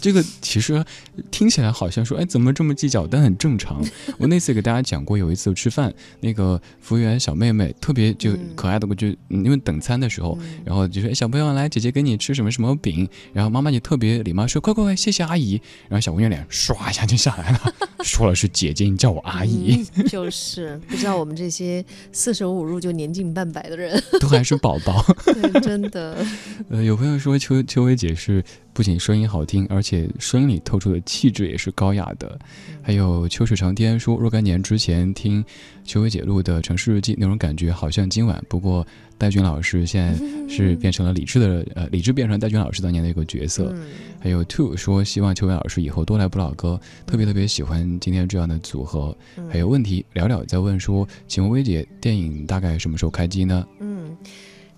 [0.00, 0.84] 这个其实
[1.30, 3.06] 听起来好像说，哎，怎么这么计较？
[3.06, 3.84] 但很正常。
[4.18, 15.60] 我那次给大家讲过，有一次吃饭，那个服务员小妹妹特别就可爱的，就因为等餐的时候，然后就说哎小朋友来，姐姐给你吃什么什么饼，然后妈妈就特别礼貌说，快快快，谢谢阿姨。
[15.88, 19.84] 然后小姑娘脸唰一下就下来了， 说了是姐姐，你叫我阿姨。
[20.08, 25.04] 就是不知道我们这些四舍五入就年近半百的人，都还是宝宝。
[25.62, 26.24] 真的。
[26.68, 28.42] 呃，有朋友说秋秋薇姐是。
[28.72, 32.38] 不仅声音好听，而且声音里透出的气质也是高雅的。
[32.80, 35.44] 还有秋水长天说，若干年之前听
[35.84, 38.42] 秋薇姐录的《城市日记》，那种感觉好像今晚。
[38.48, 38.86] 不过
[39.18, 43.74] 戴军老师现在是变成了李智的， 呃，李智变成戴军老师当年的一个角色。
[44.20, 49.16] 还有 Two 说，希望秋薇老师以后多来不老歌，特别特别喜欢今天这样的组合。
[49.50, 53.66] 还有问题聊聊在问说，请问薇姐，电影大概什么时候开机呢？
[53.80, 54.16] 嗯。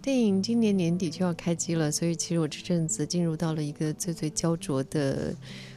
[0.02, 5.32] 电影今年年底就要开机了，所以其实我这阵子进入到了一个最最焦灼的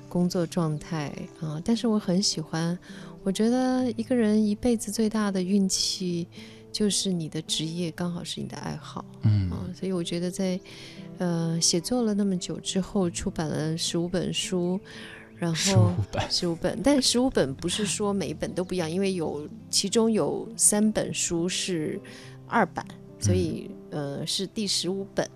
[0.10, 1.62] 工作状态啊。
[1.64, 2.76] 但是我很喜欢，
[3.24, 6.28] 我觉得一个人一辈子最大的运气
[6.72, 9.62] 就是你的职业刚好是你的爱好，嗯啊。
[9.80, 10.60] 所以我觉得在
[11.20, 14.80] 呃写作了那么久之后，出版了十五本书，
[15.38, 22.02] 然后十五本，十五本，但十五本不是说每一本都不一样，因为有其中有三本书是
[22.48, 22.84] 二版。
[23.26, 25.28] 所以，呃，是第十五本，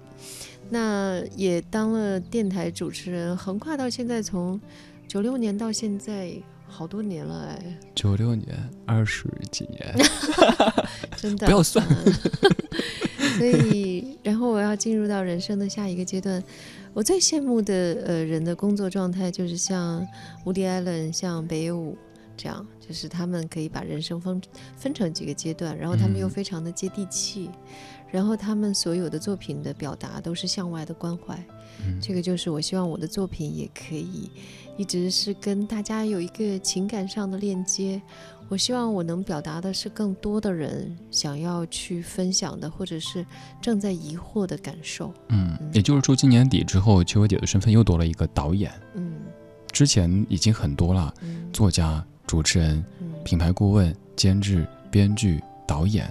[0.69, 4.61] 那也当了电台主持人，横跨到现在，从
[5.07, 6.31] 九六年到现在，
[6.67, 7.79] 好多年了哎。
[7.95, 9.95] 九六年，二十几年
[11.17, 11.83] 真的不要算。
[13.39, 16.43] 所以，然后我要进入到人生的下一个阶段，
[16.93, 17.73] 我最羡慕的
[18.05, 20.05] 呃人的工作状态，就是像
[20.45, 21.97] 伍迪·艾伦，像北野武。
[22.37, 24.41] 这样就是他们可以把人生分
[24.75, 27.47] 分成几个阶段，然后他们又非常的接地气，
[28.11, 31.39] 然后他们所有的作品的表达都是向外的关怀。
[32.01, 34.31] 这个就是我希望我的作品也可以
[34.75, 38.01] 一直是跟大家有一个情感上的链接。
[38.47, 43.23] 我希望我能表达的是更多的人想要去分享的，或者是
[43.61, 45.13] 正在疑惑的感受。
[45.27, 48.71] 嗯，也就是说，今年底之后，邱伟姐的身份又多了一个导演。
[48.95, 49.19] 嗯，
[49.71, 51.13] 之前已经很多了，
[51.53, 52.03] 作家。
[52.29, 52.85] 主持人、
[53.23, 56.07] 品牌顾问、监制、编剧、导演，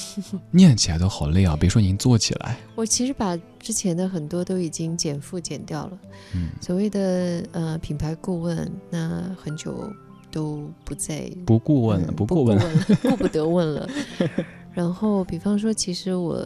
[0.50, 1.54] 念起来都好累啊！
[1.60, 5.98] 别说您做起来，我其实把之前的很多都已经减负减掉了。
[6.34, 9.92] 嗯，所谓的呃品牌顾问，那很久
[10.32, 12.64] 都不再不顾问了，不顾问了，
[13.04, 13.86] 顾不得问了。
[14.72, 16.42] 然后，比方说，其实我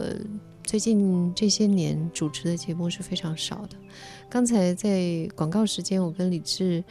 [0.65, 3.77] 最近这些年主持的节目是非常少的。
[4.29, 6.83] 刚才在广告时间，我跟李志。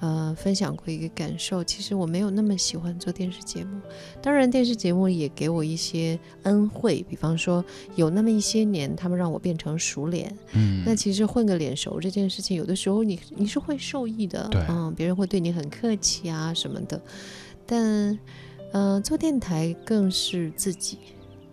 [0.00, 3.80] 呃，分享过一个感受，其实我没有那么喜欢做电视节目。
[4.22, 7.64] 当然，电视节目也给我一些恩惠，比方说
[7.96, 10.32] 有那么一些年，他们让我变成熟脸。
[10.52, 14.46] 嗯，那其实混个脸熟这件事情，有的时候你你是会受益的。
[14.52, 17.00] 对，嗯，别人会对你很客气啊什么的。
[17.66, 18.16] 但，
[18.72, 20.98] 呃，做电台更是自己，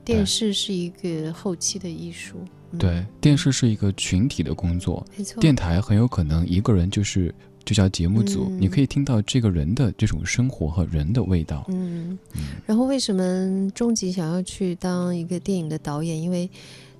[0.03, 2.37] 电视是一个后期的艺术。
[2.77, 5.41] 对，电视是一个群体的工作，没错。
[5.41, 7.33] 电台很有可能一个人就是。
[7.65, 11.65] 就叫节目组，你可以听到这个人的这种生活和人的味道。
[11.69, 12.17] 嗯，
[12.65, 16.21] 然后为什么终极想要去当一个电影的导演？
[16.21, 16.47] 因为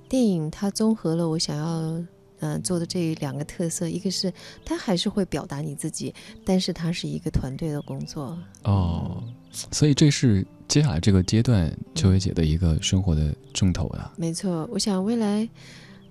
[0.10, 2.04] 电影它综合了我想要
[2.40, 4.34] 嗯做的这两个特色，一个是
[4.66, 6.14] 它还是会表达你自己，
[6.44, 8.38] 但是它是一个团队的工作。
[8.64, 14.12] 哦，所以这是接下来这个阶段秋月姐的一个生活的重头了。
[14.18, 15.48] 没错，我想未来，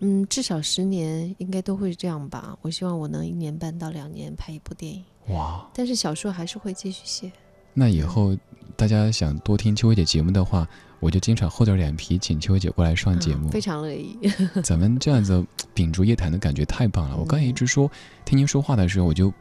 [0.00, 2.56] 嗯，至少十年应该都会这样吧。
[2.62, 5.04] 我希望我能一年半到两年拍一部电影。
[5.28, 5.66] 哇！
[5.74, 7.30] 但是小说还是会继续写。
[7.72, 8.36] 那以后
[8.76, 10.68] 大家想多听秋薇姐节目的话，
[11.00, 14.18] 我就经常厚着脸皮请秋薇姐过来上节目，非常乐意。
[14.62, 17.16] 咱们这样子 秉烛夜谈的感觉太棒了。
[17.16, 17.90] 我刚才一直说
[18.24, 19.32] 听您说话的时候，我就。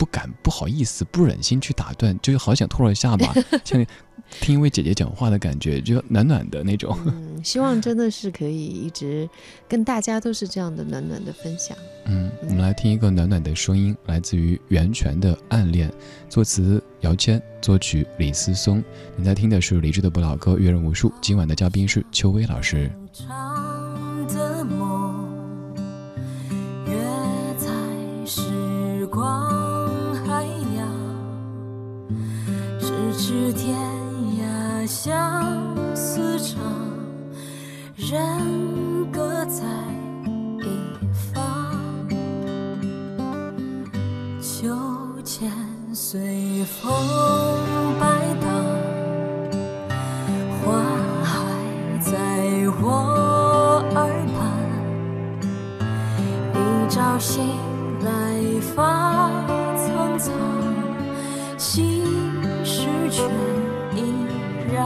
[0.00, 3.84] 不敢，不好意思，不忍心去打断，就是好想拖着下巴， 像
[4.40, 6.98] 听一位姐姐讲话的感觉，就暖暖的那种。
[7.04, 9.28] 嗯，希望真的是可以一直
[9.68, 11.76] 跟大家都是这样的暖暖的分享。
[12.06, 15.90] 嗯，我们来听一个暖暖的声音，来自于袁泉的《暗恋》，
[16.30, 18.82] 作词姚谦，作曲李思松。
[19.16, 21.12] 你在听的是李志的不老歌，阅人无数。
[21.20, 22.90] 今晚的嘉宾是邱薇老师。
[33.32, 33.78] 是天
[34.40, 35.46] 涯相
[35.94, 36.58] 思长，
[37.94, 38.18] 人
[39.12, 39.62] 各在
[40.58, 40.66] 一
[41.14, 41.38] 方。
[44.40, 44.76] 秋
[45.22, 45.48] 千
[45.94, 46.92] 随风
[48.00, 48.50] 摆荡，
[50.58, 50.82] 花
[51.22, 51.30] 还
[52.00, 52.10] 在
[52.82, 52.84] 我
[53.94, 54.38] 耳畔。
[56.52, 56.58] 一
[56.90, 57.46] 朝醒
[58.02, 58.10] 来
[58.74, 59.30] 发
[59.76, 60.34] 苍苍，
[63.10, 63.22] 却
[63.96, 63.98] 依
[64.72, 64.78] 然。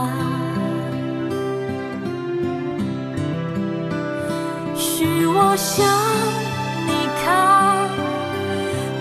[4.75, 5.85] 许我向
[6.87, 6.91] 你
[7.23, 7.89] 看，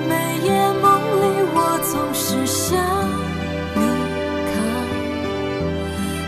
[0.08, 0.12] 每
[0.46, 0.48] 夜
[0.82, 0.84] 梦
[1.22, 2.76] 里我总是想
[3.74, 3.82] 你
[4.52, 4.54] 看。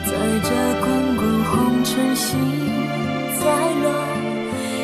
[0.07, 0.11] 在
[0.43, 0.49] 这
[0.81, 0.85] 滚
[1.17, 2.27] 滚红尘心
[3.39, 3.45] 再
[3.83, 3.87] 乱，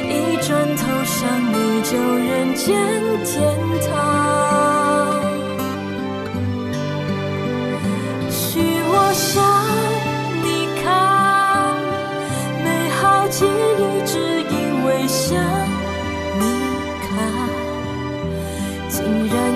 [0.09, 1.19] 一转头想
[1.53, 2.63] 你就人间
[3.25, 3.35] 天
[3.89, 4.32] 堂。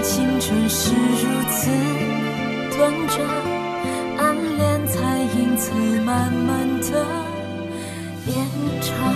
[0.08, 1.68] 青春是如此
[2.78, 3.26] 短暂，
[4.18, 7.04] 暗恋才因此慢慢的
[8.24, 8.36] 延
[8.80, 9.12] 长。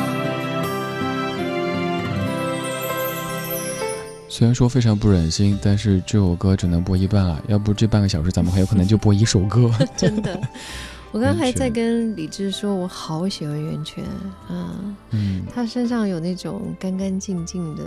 [4.28, 7.41] 虽然说非常不忍心，但是这首歌只能播一半了。
[7.47, 9.70] 要不这半个小时，咱们很有可能就播一首歌。
[9.97, 10.41] 真的，
[11.12, 14.03] 我刚才在跟李志说，我好喜欢袁泉
[14.49, 14.74] 啊，
[15.11, 17.84] 嗯，他身上有那种干干净净的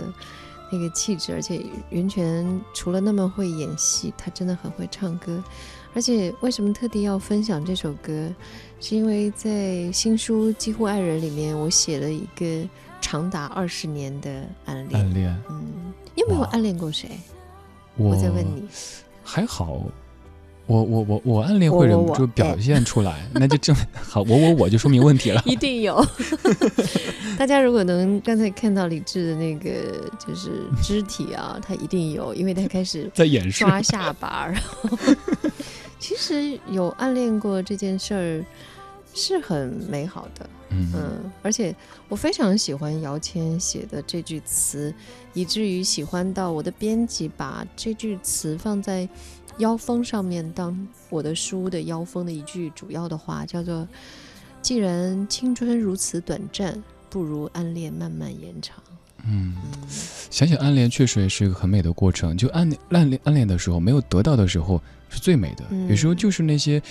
[0.74, 5.42] 那个气质，而且袁泉除了那么会演戏，他真的很会唱歌。
[5.94, 8.28] 而且为什么特地要分享这首歌，
[8.80, 12.68] 是因为在新书《几乎爱人》里面，我写了一个
[13.00, 15.00] 长达二十年的暗恋。
[15.00, 15.92] 暗恋，嗯。
[16.16, 17.08] 你有没有暗恋过谁？
[17.96, 18.66] 我在问你，
[19.22, 19.80] 还好，
[20.66, 25.42] 我我我我暗恋会忍不住表现出来，那就证明好，我我我就说明问题了。
[25.46, 26.02] 一定有，
[27.38, 29.70] 大家如果能刚才看到李志的那个
[30.18, 34.98] 就是肢体啊，他一定有，因为他开始 在演刷下巴，然后
[35.98, 38.44] 其实有暗恋过这件事儿
[39.12, 40.48] 是很美好的。
[40.76, 41.72] 嗯，而且
[42.08, 44.92] 我非常喜欢姚谦写的这句词，
[45.32, 49.08] 以至于喜欢到我的编辑把这句词放在
[49.58, 53.86] 腰封上面，当我的书的腰封的一句主要的话，叫做
[54.60, 58.82] “既然青春如此短暂，不如暗恋慢慢延长。”
[59.26, 59.54] 嗯，
[60.30, 62.36] 想想暗恋确实也是一个很美的过程。
[62.36, 65.64] 就暗恋暗恋暗恋的时候，没有得到的时候是最美的。
[65.88, 66.82] 有时候就是那些。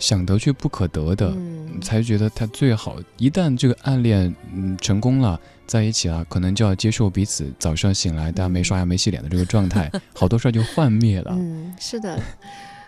[0.00, 1.34] 想得却不可得的，
[1.82, 2.96] 才觉得他最好。
[3.16, 11.32] 一旦这个暗恋嗯成功了，在一起了，可能就要接受彼此早上醒来大家没刷牙没洗脸的这个状态， 好多事儿就幻灭了。
[11.34, 12.20] 嗯，是的，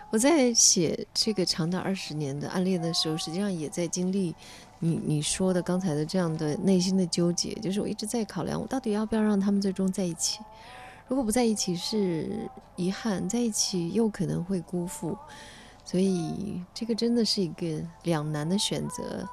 [0.09, 4.35] 我在写这个长达二十年的暗恋的时候，实际上也在经历
[4.79, 10.39] 你你说的刚才的这样的内心的纠结，就是我一直在考量，我到底要不要让他们最终在一起？
[11.07, 15.17] 如果不在一起是遗憾，在一起又可能会辜负。
[15.91, 19.27] 所以这个真的是一个两难的选择，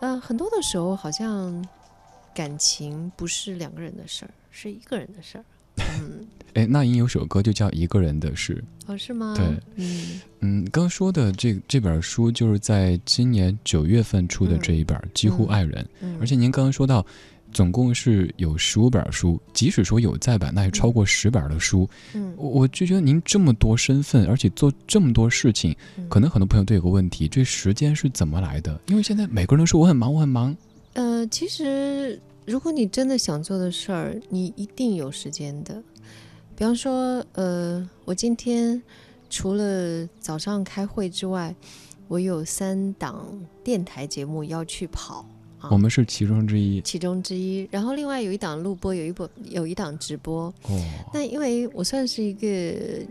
[0.00, 1.66] 呃，很多的时候好像
[2.34, 5.44] 感情不是两个人的事儿，是一个人的事儿。
[5.78, 8.62] 嗯， 哎，那英有首歌就叫《一个人的事》。
[8.92, 9.32] 哦，是吗？
[9.34, 15.88] 对，嗯嗯，刚说的这这本书就是在今年九月份出的这一本《几乎爱人》，
[16.20, 17.06] 而且您刚刚说到。
[17.52, 21.88] 总共是有十五本书，即使说有再版，那也超过十本的书。
[22.14, 25.76] 嗯，我我就觉得您这么多身份，而且做这么多事情，
[26.08, 28.80] 可能很多朋友都有个问题：这时间是怎么来的？
[28.86, 30.56] 因为现在每个人都说我很忙，我很忙。
[30.94, 35.82] 呃，其实如果你真的想做的事儿，你一定有时间的。
[36.56, 38.82] 比方说，呃，我今天
[39.28, 41.54] 除了早上开会之外，
[42.06, 43.26] 我有三档
[43.64, 45.24] 电台节目要去跑。
[45.70, 47.68] 我们是其中之一，其中之一。
[47.70, 50.44] 然后另外有一档录播，有一播有一档直播。
[50.62, 50.80] 哦。
[51.12, 52.46] 那因为我算是一个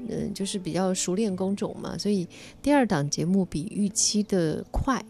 [0.10, 2.28] 嗯，就是比较熟练工种嘛，所以
[2.62, 5.04] 第二档节目比预期的快。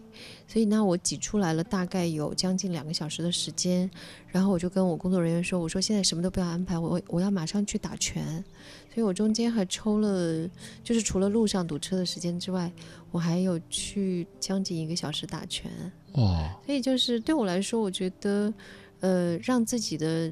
[0.47, 3.89] 所以呢，我挤出来了大概有将近两个小时的时间，
[4.27, 8.43] 然后我就跟我工作人员说：“我说现在什么都不要安排，我我要马上去打拳。”
[8.91, 10.49] 所以我中间还抽了，
[10.83, 12.69] 就是除了路上堵车的时间之外，
[13.11, 15.71] 我还有去将近一个小时打拳。
[16.13, 18.53] 哦，所以就是对我来说，我觉得，
[18.99, 20.31] 呃，让自己的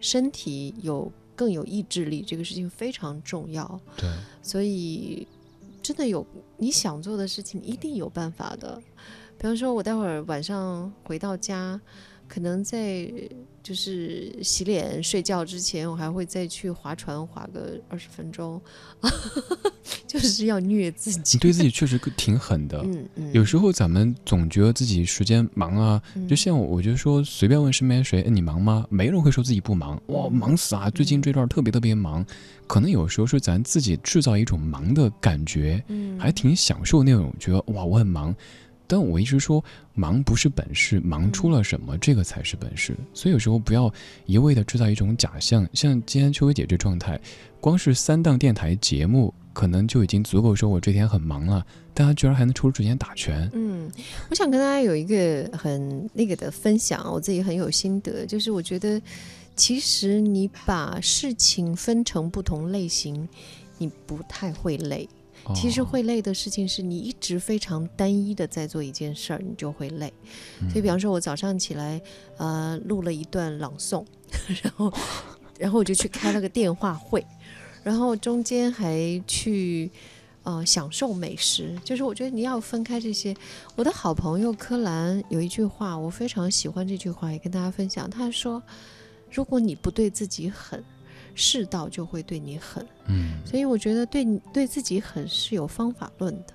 [0.00, 3.80] 身体有更有意志力，这个事情非常重要。
[3.96, 4.08] 对，
[4.42, 5.26] 所以
[5.82, 8.82] 真的有你想做的事情，一定有办法的。
[9.38, 11.80] 比方说，我待会儿晚上回到家，
[12.28, 13.10] 可能在。
[13.64, 18.60] 就是洗脸睡觉之前，我还会再去划船划个二十分钟，
[20.06, 21.38] 就是要虐自己。
[21.38, 22.78] 你对自己确实挺狠的。
[22.84, 23.32] 嗯嗯。
[23.32, 28.86] 有时候咱们总觉得自己时间忙啊，就像我，我就说随便问身边谁，你忙吗？
[28.90, 29.98] 没人会说自己不忙。
[30.08, 30.90] 哇，忙死啊！
[30.90, 32.22] 最近这段特别特别忙，
[32.66, 38.36] 可能有时候是咱自己制造一种忙的感觉，嗯，还挺享受那种觉得哇，我很忙。
[38.86, 39.64] 但我一直说，
[39.94, 42.96] 忙不是本事，忙出了什么，这个才是本事。
[43.12, 43.92] 所以有时候不要
[44.26, 47.18] 一味的制造一种假象，像今天秋薇姐这状态，
[47.60, 51.64] 光是三档电台节目，可能就已经足够说我这天很忙了。
[51.96, 53.48] 但她居然还能抽出时间打拳。
[53.54, 53.90] 嗯，
[54.28, 59.00] 我想跟大家有一个很那个的分享，我自己很有心得，就是我觉得，
[59.54, 63.28] 其实你把事情分成不同类型，
[63.78, 65.08] 你不太会累。
[65.54, 70.12] 其实会累的事情是你一直非常单一的在做一件事儿，你就会累。
[70.70, 72.00] 所以，比方说，我早上起来，
[72.36, 74.04] 呃，录了一段朗诵，
[74.62, 74.92] 然后，
[75.58, 77.26] 然后我就去开了个电话会，
[77.82, 79.90] 然后中间还去，
[80.44, 81.76] 呃，享受美食。
[81.84, 83.34] 就是我觉得你要分开这些。
[83.74, 88.08] 我的好朋友柯蓝有一句话，我非常喜欢这句话，也跟大家分享。
[88.08, 88.62] 他说
[89.30, 90.82] ：“如果你不对自己狠。”
[91.34, 96.54] 世道就会对你狠，嗯，所以我觉得对你对自己狠是有方法论的。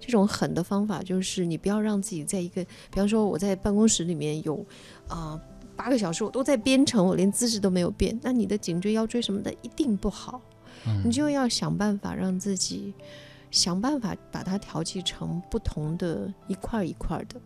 [0.00, 4.64] 这种狠的方法就是你不要让自己在一个，比方说我在办公室里面有
[5.08, 5.40] 啊
[5.74, 10.40] 八个小时我都在编程，我连姿势都没有变，那你的颈椎腰椎什么的一定不好。
[11.04, 12.94] 你就要想办法让自己
[13.50, 17.40] 想办法把它调剂成不同的一块一块的，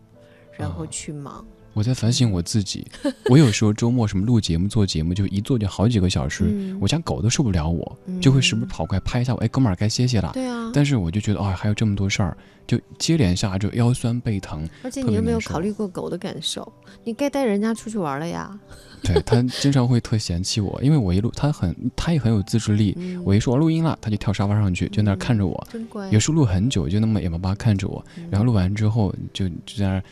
[0.51, 1.45] 然后去忙。
[1.73, 2.85] 我在反省我自己，
[3.29, 10.31] 我有时候周末什么录节目、做节目，就一做就好几个小时，我家狗都受不了我，就会时不时跑过来拍一下我，哎，哥们儿该歇歇了。
[10.33, 10.71] 对啊。
[10.73, 14.67] 但是我就觉得，哦，还有这么多事儿，就接连下就腰酸背疼。
[14.83, 16.71] 而且你有没有考虑过狗的感受？
[17.03, 18.59] 你该带人家出去玩了呀。
[19.03, 22.95] 对他经常会特嫌弃我，因为我一录，他很，他也很有自制力。
[23.25, 25.67] 我一说我录音了，他就跳沙发上去，就那看着我。
[25.71, 26.09] 真乖。
[26.09, 30.03] 有时候录很久，就那么眼巴巴看着我，然后录完之后就就在那。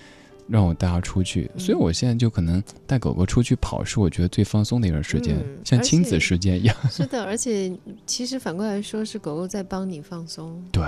[0.52, 6.76] 让我带它出去，所以我现在就可能带狗狗出去跑，是我觉得最放松的一段时间， 像亲子时间一样。
[6.89, 7.72] 是的，而且
[8.06, 10.62] 其实反过来说，是狗狗在帮你放松。
[10.74, 10.84] 对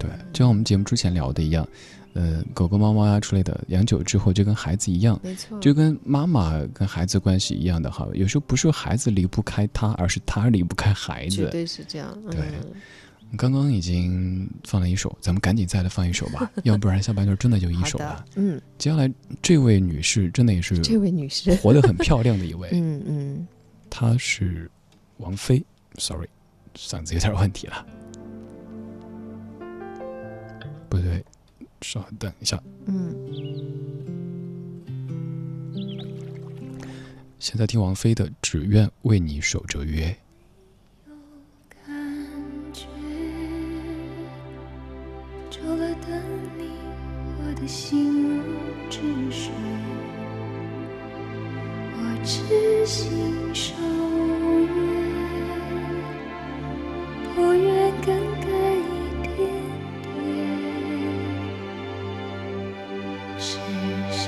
[0.00, 1.66] 对，就像我们节目之前聊的一样，
[2.14, 8.08] 呃，狗狗、猫猫呀之类的，养久之后就跟孩子一样，没错，就跟妈妈跟孩子关系一样的哈。
[8.14, 11.36] 有时候不是孩子离不开它，而是它离不开孩子。
[11.36, 12.18] 绝对是这样。
[12.30, 12.40] 对。
[13.36, 18.24] 刚刚已经放了一首，咱们赶紧再来放一首吧， 要不然下半段真的就一首了。
[18.36, 19.10] 嗯，接下来
[19.42, 22.70] 这位女士真的也是这位女士活得很漂亮的一位。
[22.74, 23.48] 嗯嗯，
[23.90, 24.70] 她是
[25.18, 25.64] 王菲。
[25.96, 26.28] Sorry，
[26.76, 27.86] 嗓子有点问题了。
[30.88, 31.24] 不对，
[31.82, 32.60] 稍等一下。
[32.86, 33.14] 嗯，
[37.38, 40.08] 现在听王菲的《只愿为你守着约》。
[45.56, 46.10] 除了等
[46.58, 46.72] 你，
[47.38, 48.42] 我的心如
[48.90, 48.98] 止
[49.30, 49.52] 水，
[51.94, 53.72] 我痴心守
[54.58, 54.74] 约，
[57.36, 58.08] 不愿更
[58.40, 58.48] 改
[58.82, 58.90] 一
[59.22, 59.32] 点
[60.02, 60.02] 点。
[63.38, 63.46] 是
[64.10, 64.22] 什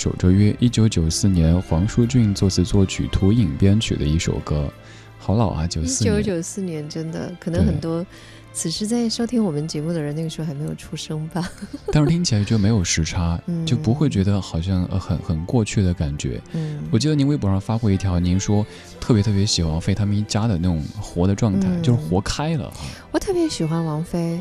[0.00, 4.72] 守着约，一九九四年黄舒骏作词作曲、涂影编曲的一首歌，
[5.18, 5.66] 好老啊！
[5.66, 8.04] 九四一九九四年，真的可能很多。
[8.50, 11.46] 此时在收听我们节目的人，那个时候还没有出生吧？
[11.92, 16.40] 但是听起来就没有时差， 就不会觉得好像呃很很过去的感觉。
[16.54, 18.64] 嗯，我记得您微博上发过一条，您说
[18.98, 22.72] 特别特别喜欢王菲他们一家的那种活的状态，就是活开了。
[23.12, 24.40] 我特别喜欢王菲，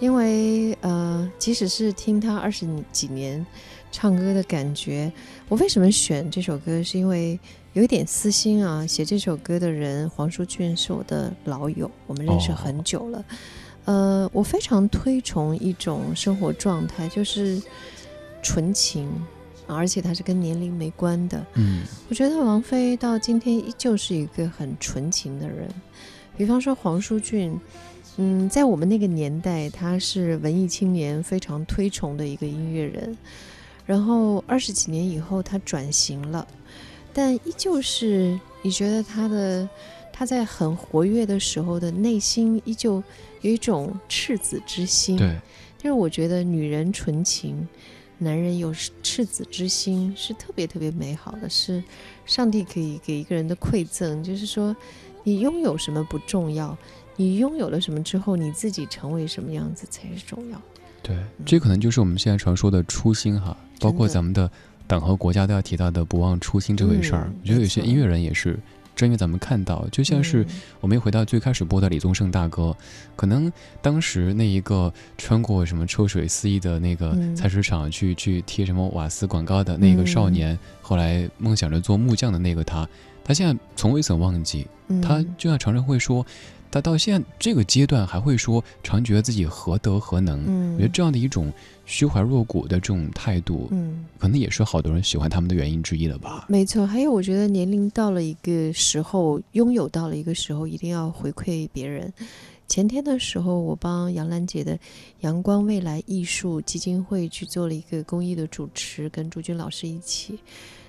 [0.00, 3.46] 因为呃，即使是听她二十几年
[3.90, 5.12] 唱歌的感觉，
[5.48, 6.82] 我为什么选这首歌？
[6.82, 7.38] 是因为。
[7.76, 13.22] 有一点私心啊，写这首歌的人黄舒骏是我的老友，我们认识很久了。
[13.84, 17.60] 呃，我非常推崇一种生活状态，就是
[18.42, 19.06] 纯情，
[19.66, 21.46] 而且它是跟年龄没关的。
[21.52, 25.68] 嗯，我觉得王菲到今天依旧是一个很纯情的人。
[26.34, 27.60] 比方说黄舒骏，
[28.16, 33.14] 嗯，在我们那个年代，他是文艺青年非常推崇的一个音乐人。
[33.86, 36.46] 然后二十几年以后，他转型了。
[37.14, 39.66] 但依旧是，你觉得他的
[40.12, 43.02] 他在很活跃的时候的内心依旧
[43.40, 45.16] 有一种赤子之心。
[45.16, 45.38] 对，
[45.78, 47.66] 但是我觉得女人纯情，
[48.18, 51.82] 男人有赤子之心是特别特别美好的，是
[52.26, 54.22] 上帝可以给一个人的馈赠。
[54.22, 54.76] 就是说，
[55.22, 56.76] 你拥有什么不重要，
[57.16, 60.60] 你拥有了什么之后，你自己成为什么样子才是重要。
[61.06, 64.50] 对，这可能就是我们现在常说的初心哈，包括咱们的。
[64.88, 68.56] 党和国家都要提到的不忘初心这回事儿，我觉得有些音乐人也是，
[68.94, 70.46] 正因为咱们看到，就像是
[70.80, 72.72] 我们又回到最开始播的李宗盛大哥，
[73.16, 73.52] 可能
[73.82, 82.88] 当时那一个穿过什么抽水四溢的那个菜市场去去贴什么瓦斯广告的那个少年，后来梦想着做木匠的那个他，
[83.24, 84.68] 他现在从未曾忘记，
[85.02, 86.24] 他就像常常会说。
[86.70, 90.42] 他到现在这个阶段还会说，常觉得自己何德何能？
[90.46, 91.52] 嗯，我觉得这样的一种
[91.84, 96.44] 虚怀若谷的这种态度，嗯，可能也是好多人喜欢他们的原因之一了吧。
[96.48, 102.12] 没错，还有我觉得年龄到了一个时候，拥有到了一个时候，一定要回馈别人。
[102.68, 104.76] 前天的时候，我帮杨澜姐的
[105.20, 110.38] 阳光未来艺术基金会去做了一个公益的主持，跟朱军老师一起。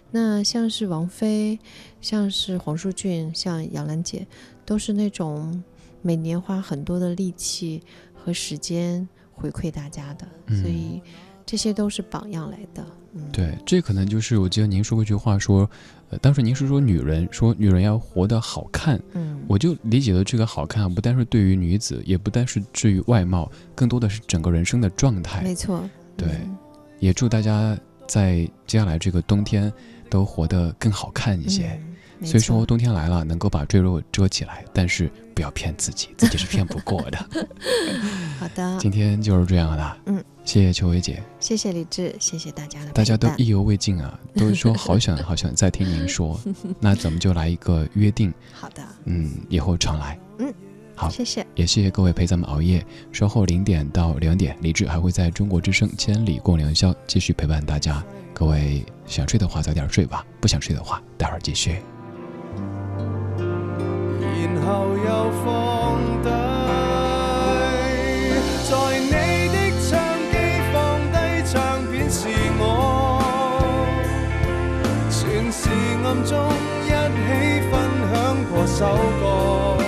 [0.10, 1.60] 那像是王菲，
[2.02, 4.26] 像是黄舒骏，像杨澜姐。
[4.68, 5.64] 都是那种
[6.02, 7.82] 每年花很多的力气
[8.14, 10.28] 和时间回馈大家的，
[10.62, 11.02] 所以
[11.46, 12.86] 这些都是榜样来的。
[13.32, 15.68] 对，这可能就是我记得您说过一句话，说，
[16.10, 19.02] 呃，当时您是说女人，说女人要活得好看。
[19.14, 25.42] 嗯，我就理解了这个好看，不单是对于女子，也不单是至于外貌，更多的是整个人生的状态。
[25.42, 25.82] 没错。
[26.18, 26.28] 对，
[27.00, 29.72] 也祝大家在接下来这个冬天
[30.10, 31.82] 都活得更好看一些。
[32.24, 37.18] 虽说冬天来了，能够把赘肉遮起来，但是不要骗自己，自己是骗不过的。
[38.40, 39.98] 好的，今天就是这样的。
[40.06, 42.92] 嗯，谢谢秋薇姐，谢谢李志，谢谢大家的。
[42.92, 46.40] 大家都意犹未尽啊， 都说好想好想再听您说，
[46.80, 48.34] 那咱们就来一个约定。
[48.54, 50.20] 好的，嗯，以后常来。
[50.40, 50.54] 嗯，
[50.96, 52.86] 好，谢谢，也谢谢各位陪咱们熬夜。
[53.12, 58.04] 稍后零点到两点，李志还会在中国之声《千里共良宵》继续陪伴大家。
[58.34, 61.82] 各位想睡的话早点睡吧，不想睡的话待会儿继续。
[64.68, 65.48] 后又放
[66.22, 66.28] 低，
[68.68, 69.12] 在你
[69.54, 69.56] 的
[69.88, 69.90] 唱
[70.30, 70.36] 机
[70.74, 70.76] 放
[71.10, 71.16] 低
[71.46, 71.56] 唱
[71.90, 72.20] 片是
[72.60, 72.62] 我，
[75.10, 75.70] 全是
[76.04, 76.36] 暗中
[76.84, 77.26] 一起
[77.72, 77.74] 分
[78.12, 78.16] 享
[78.52, 78.80] 过首
[79.22, 79.87] 歌。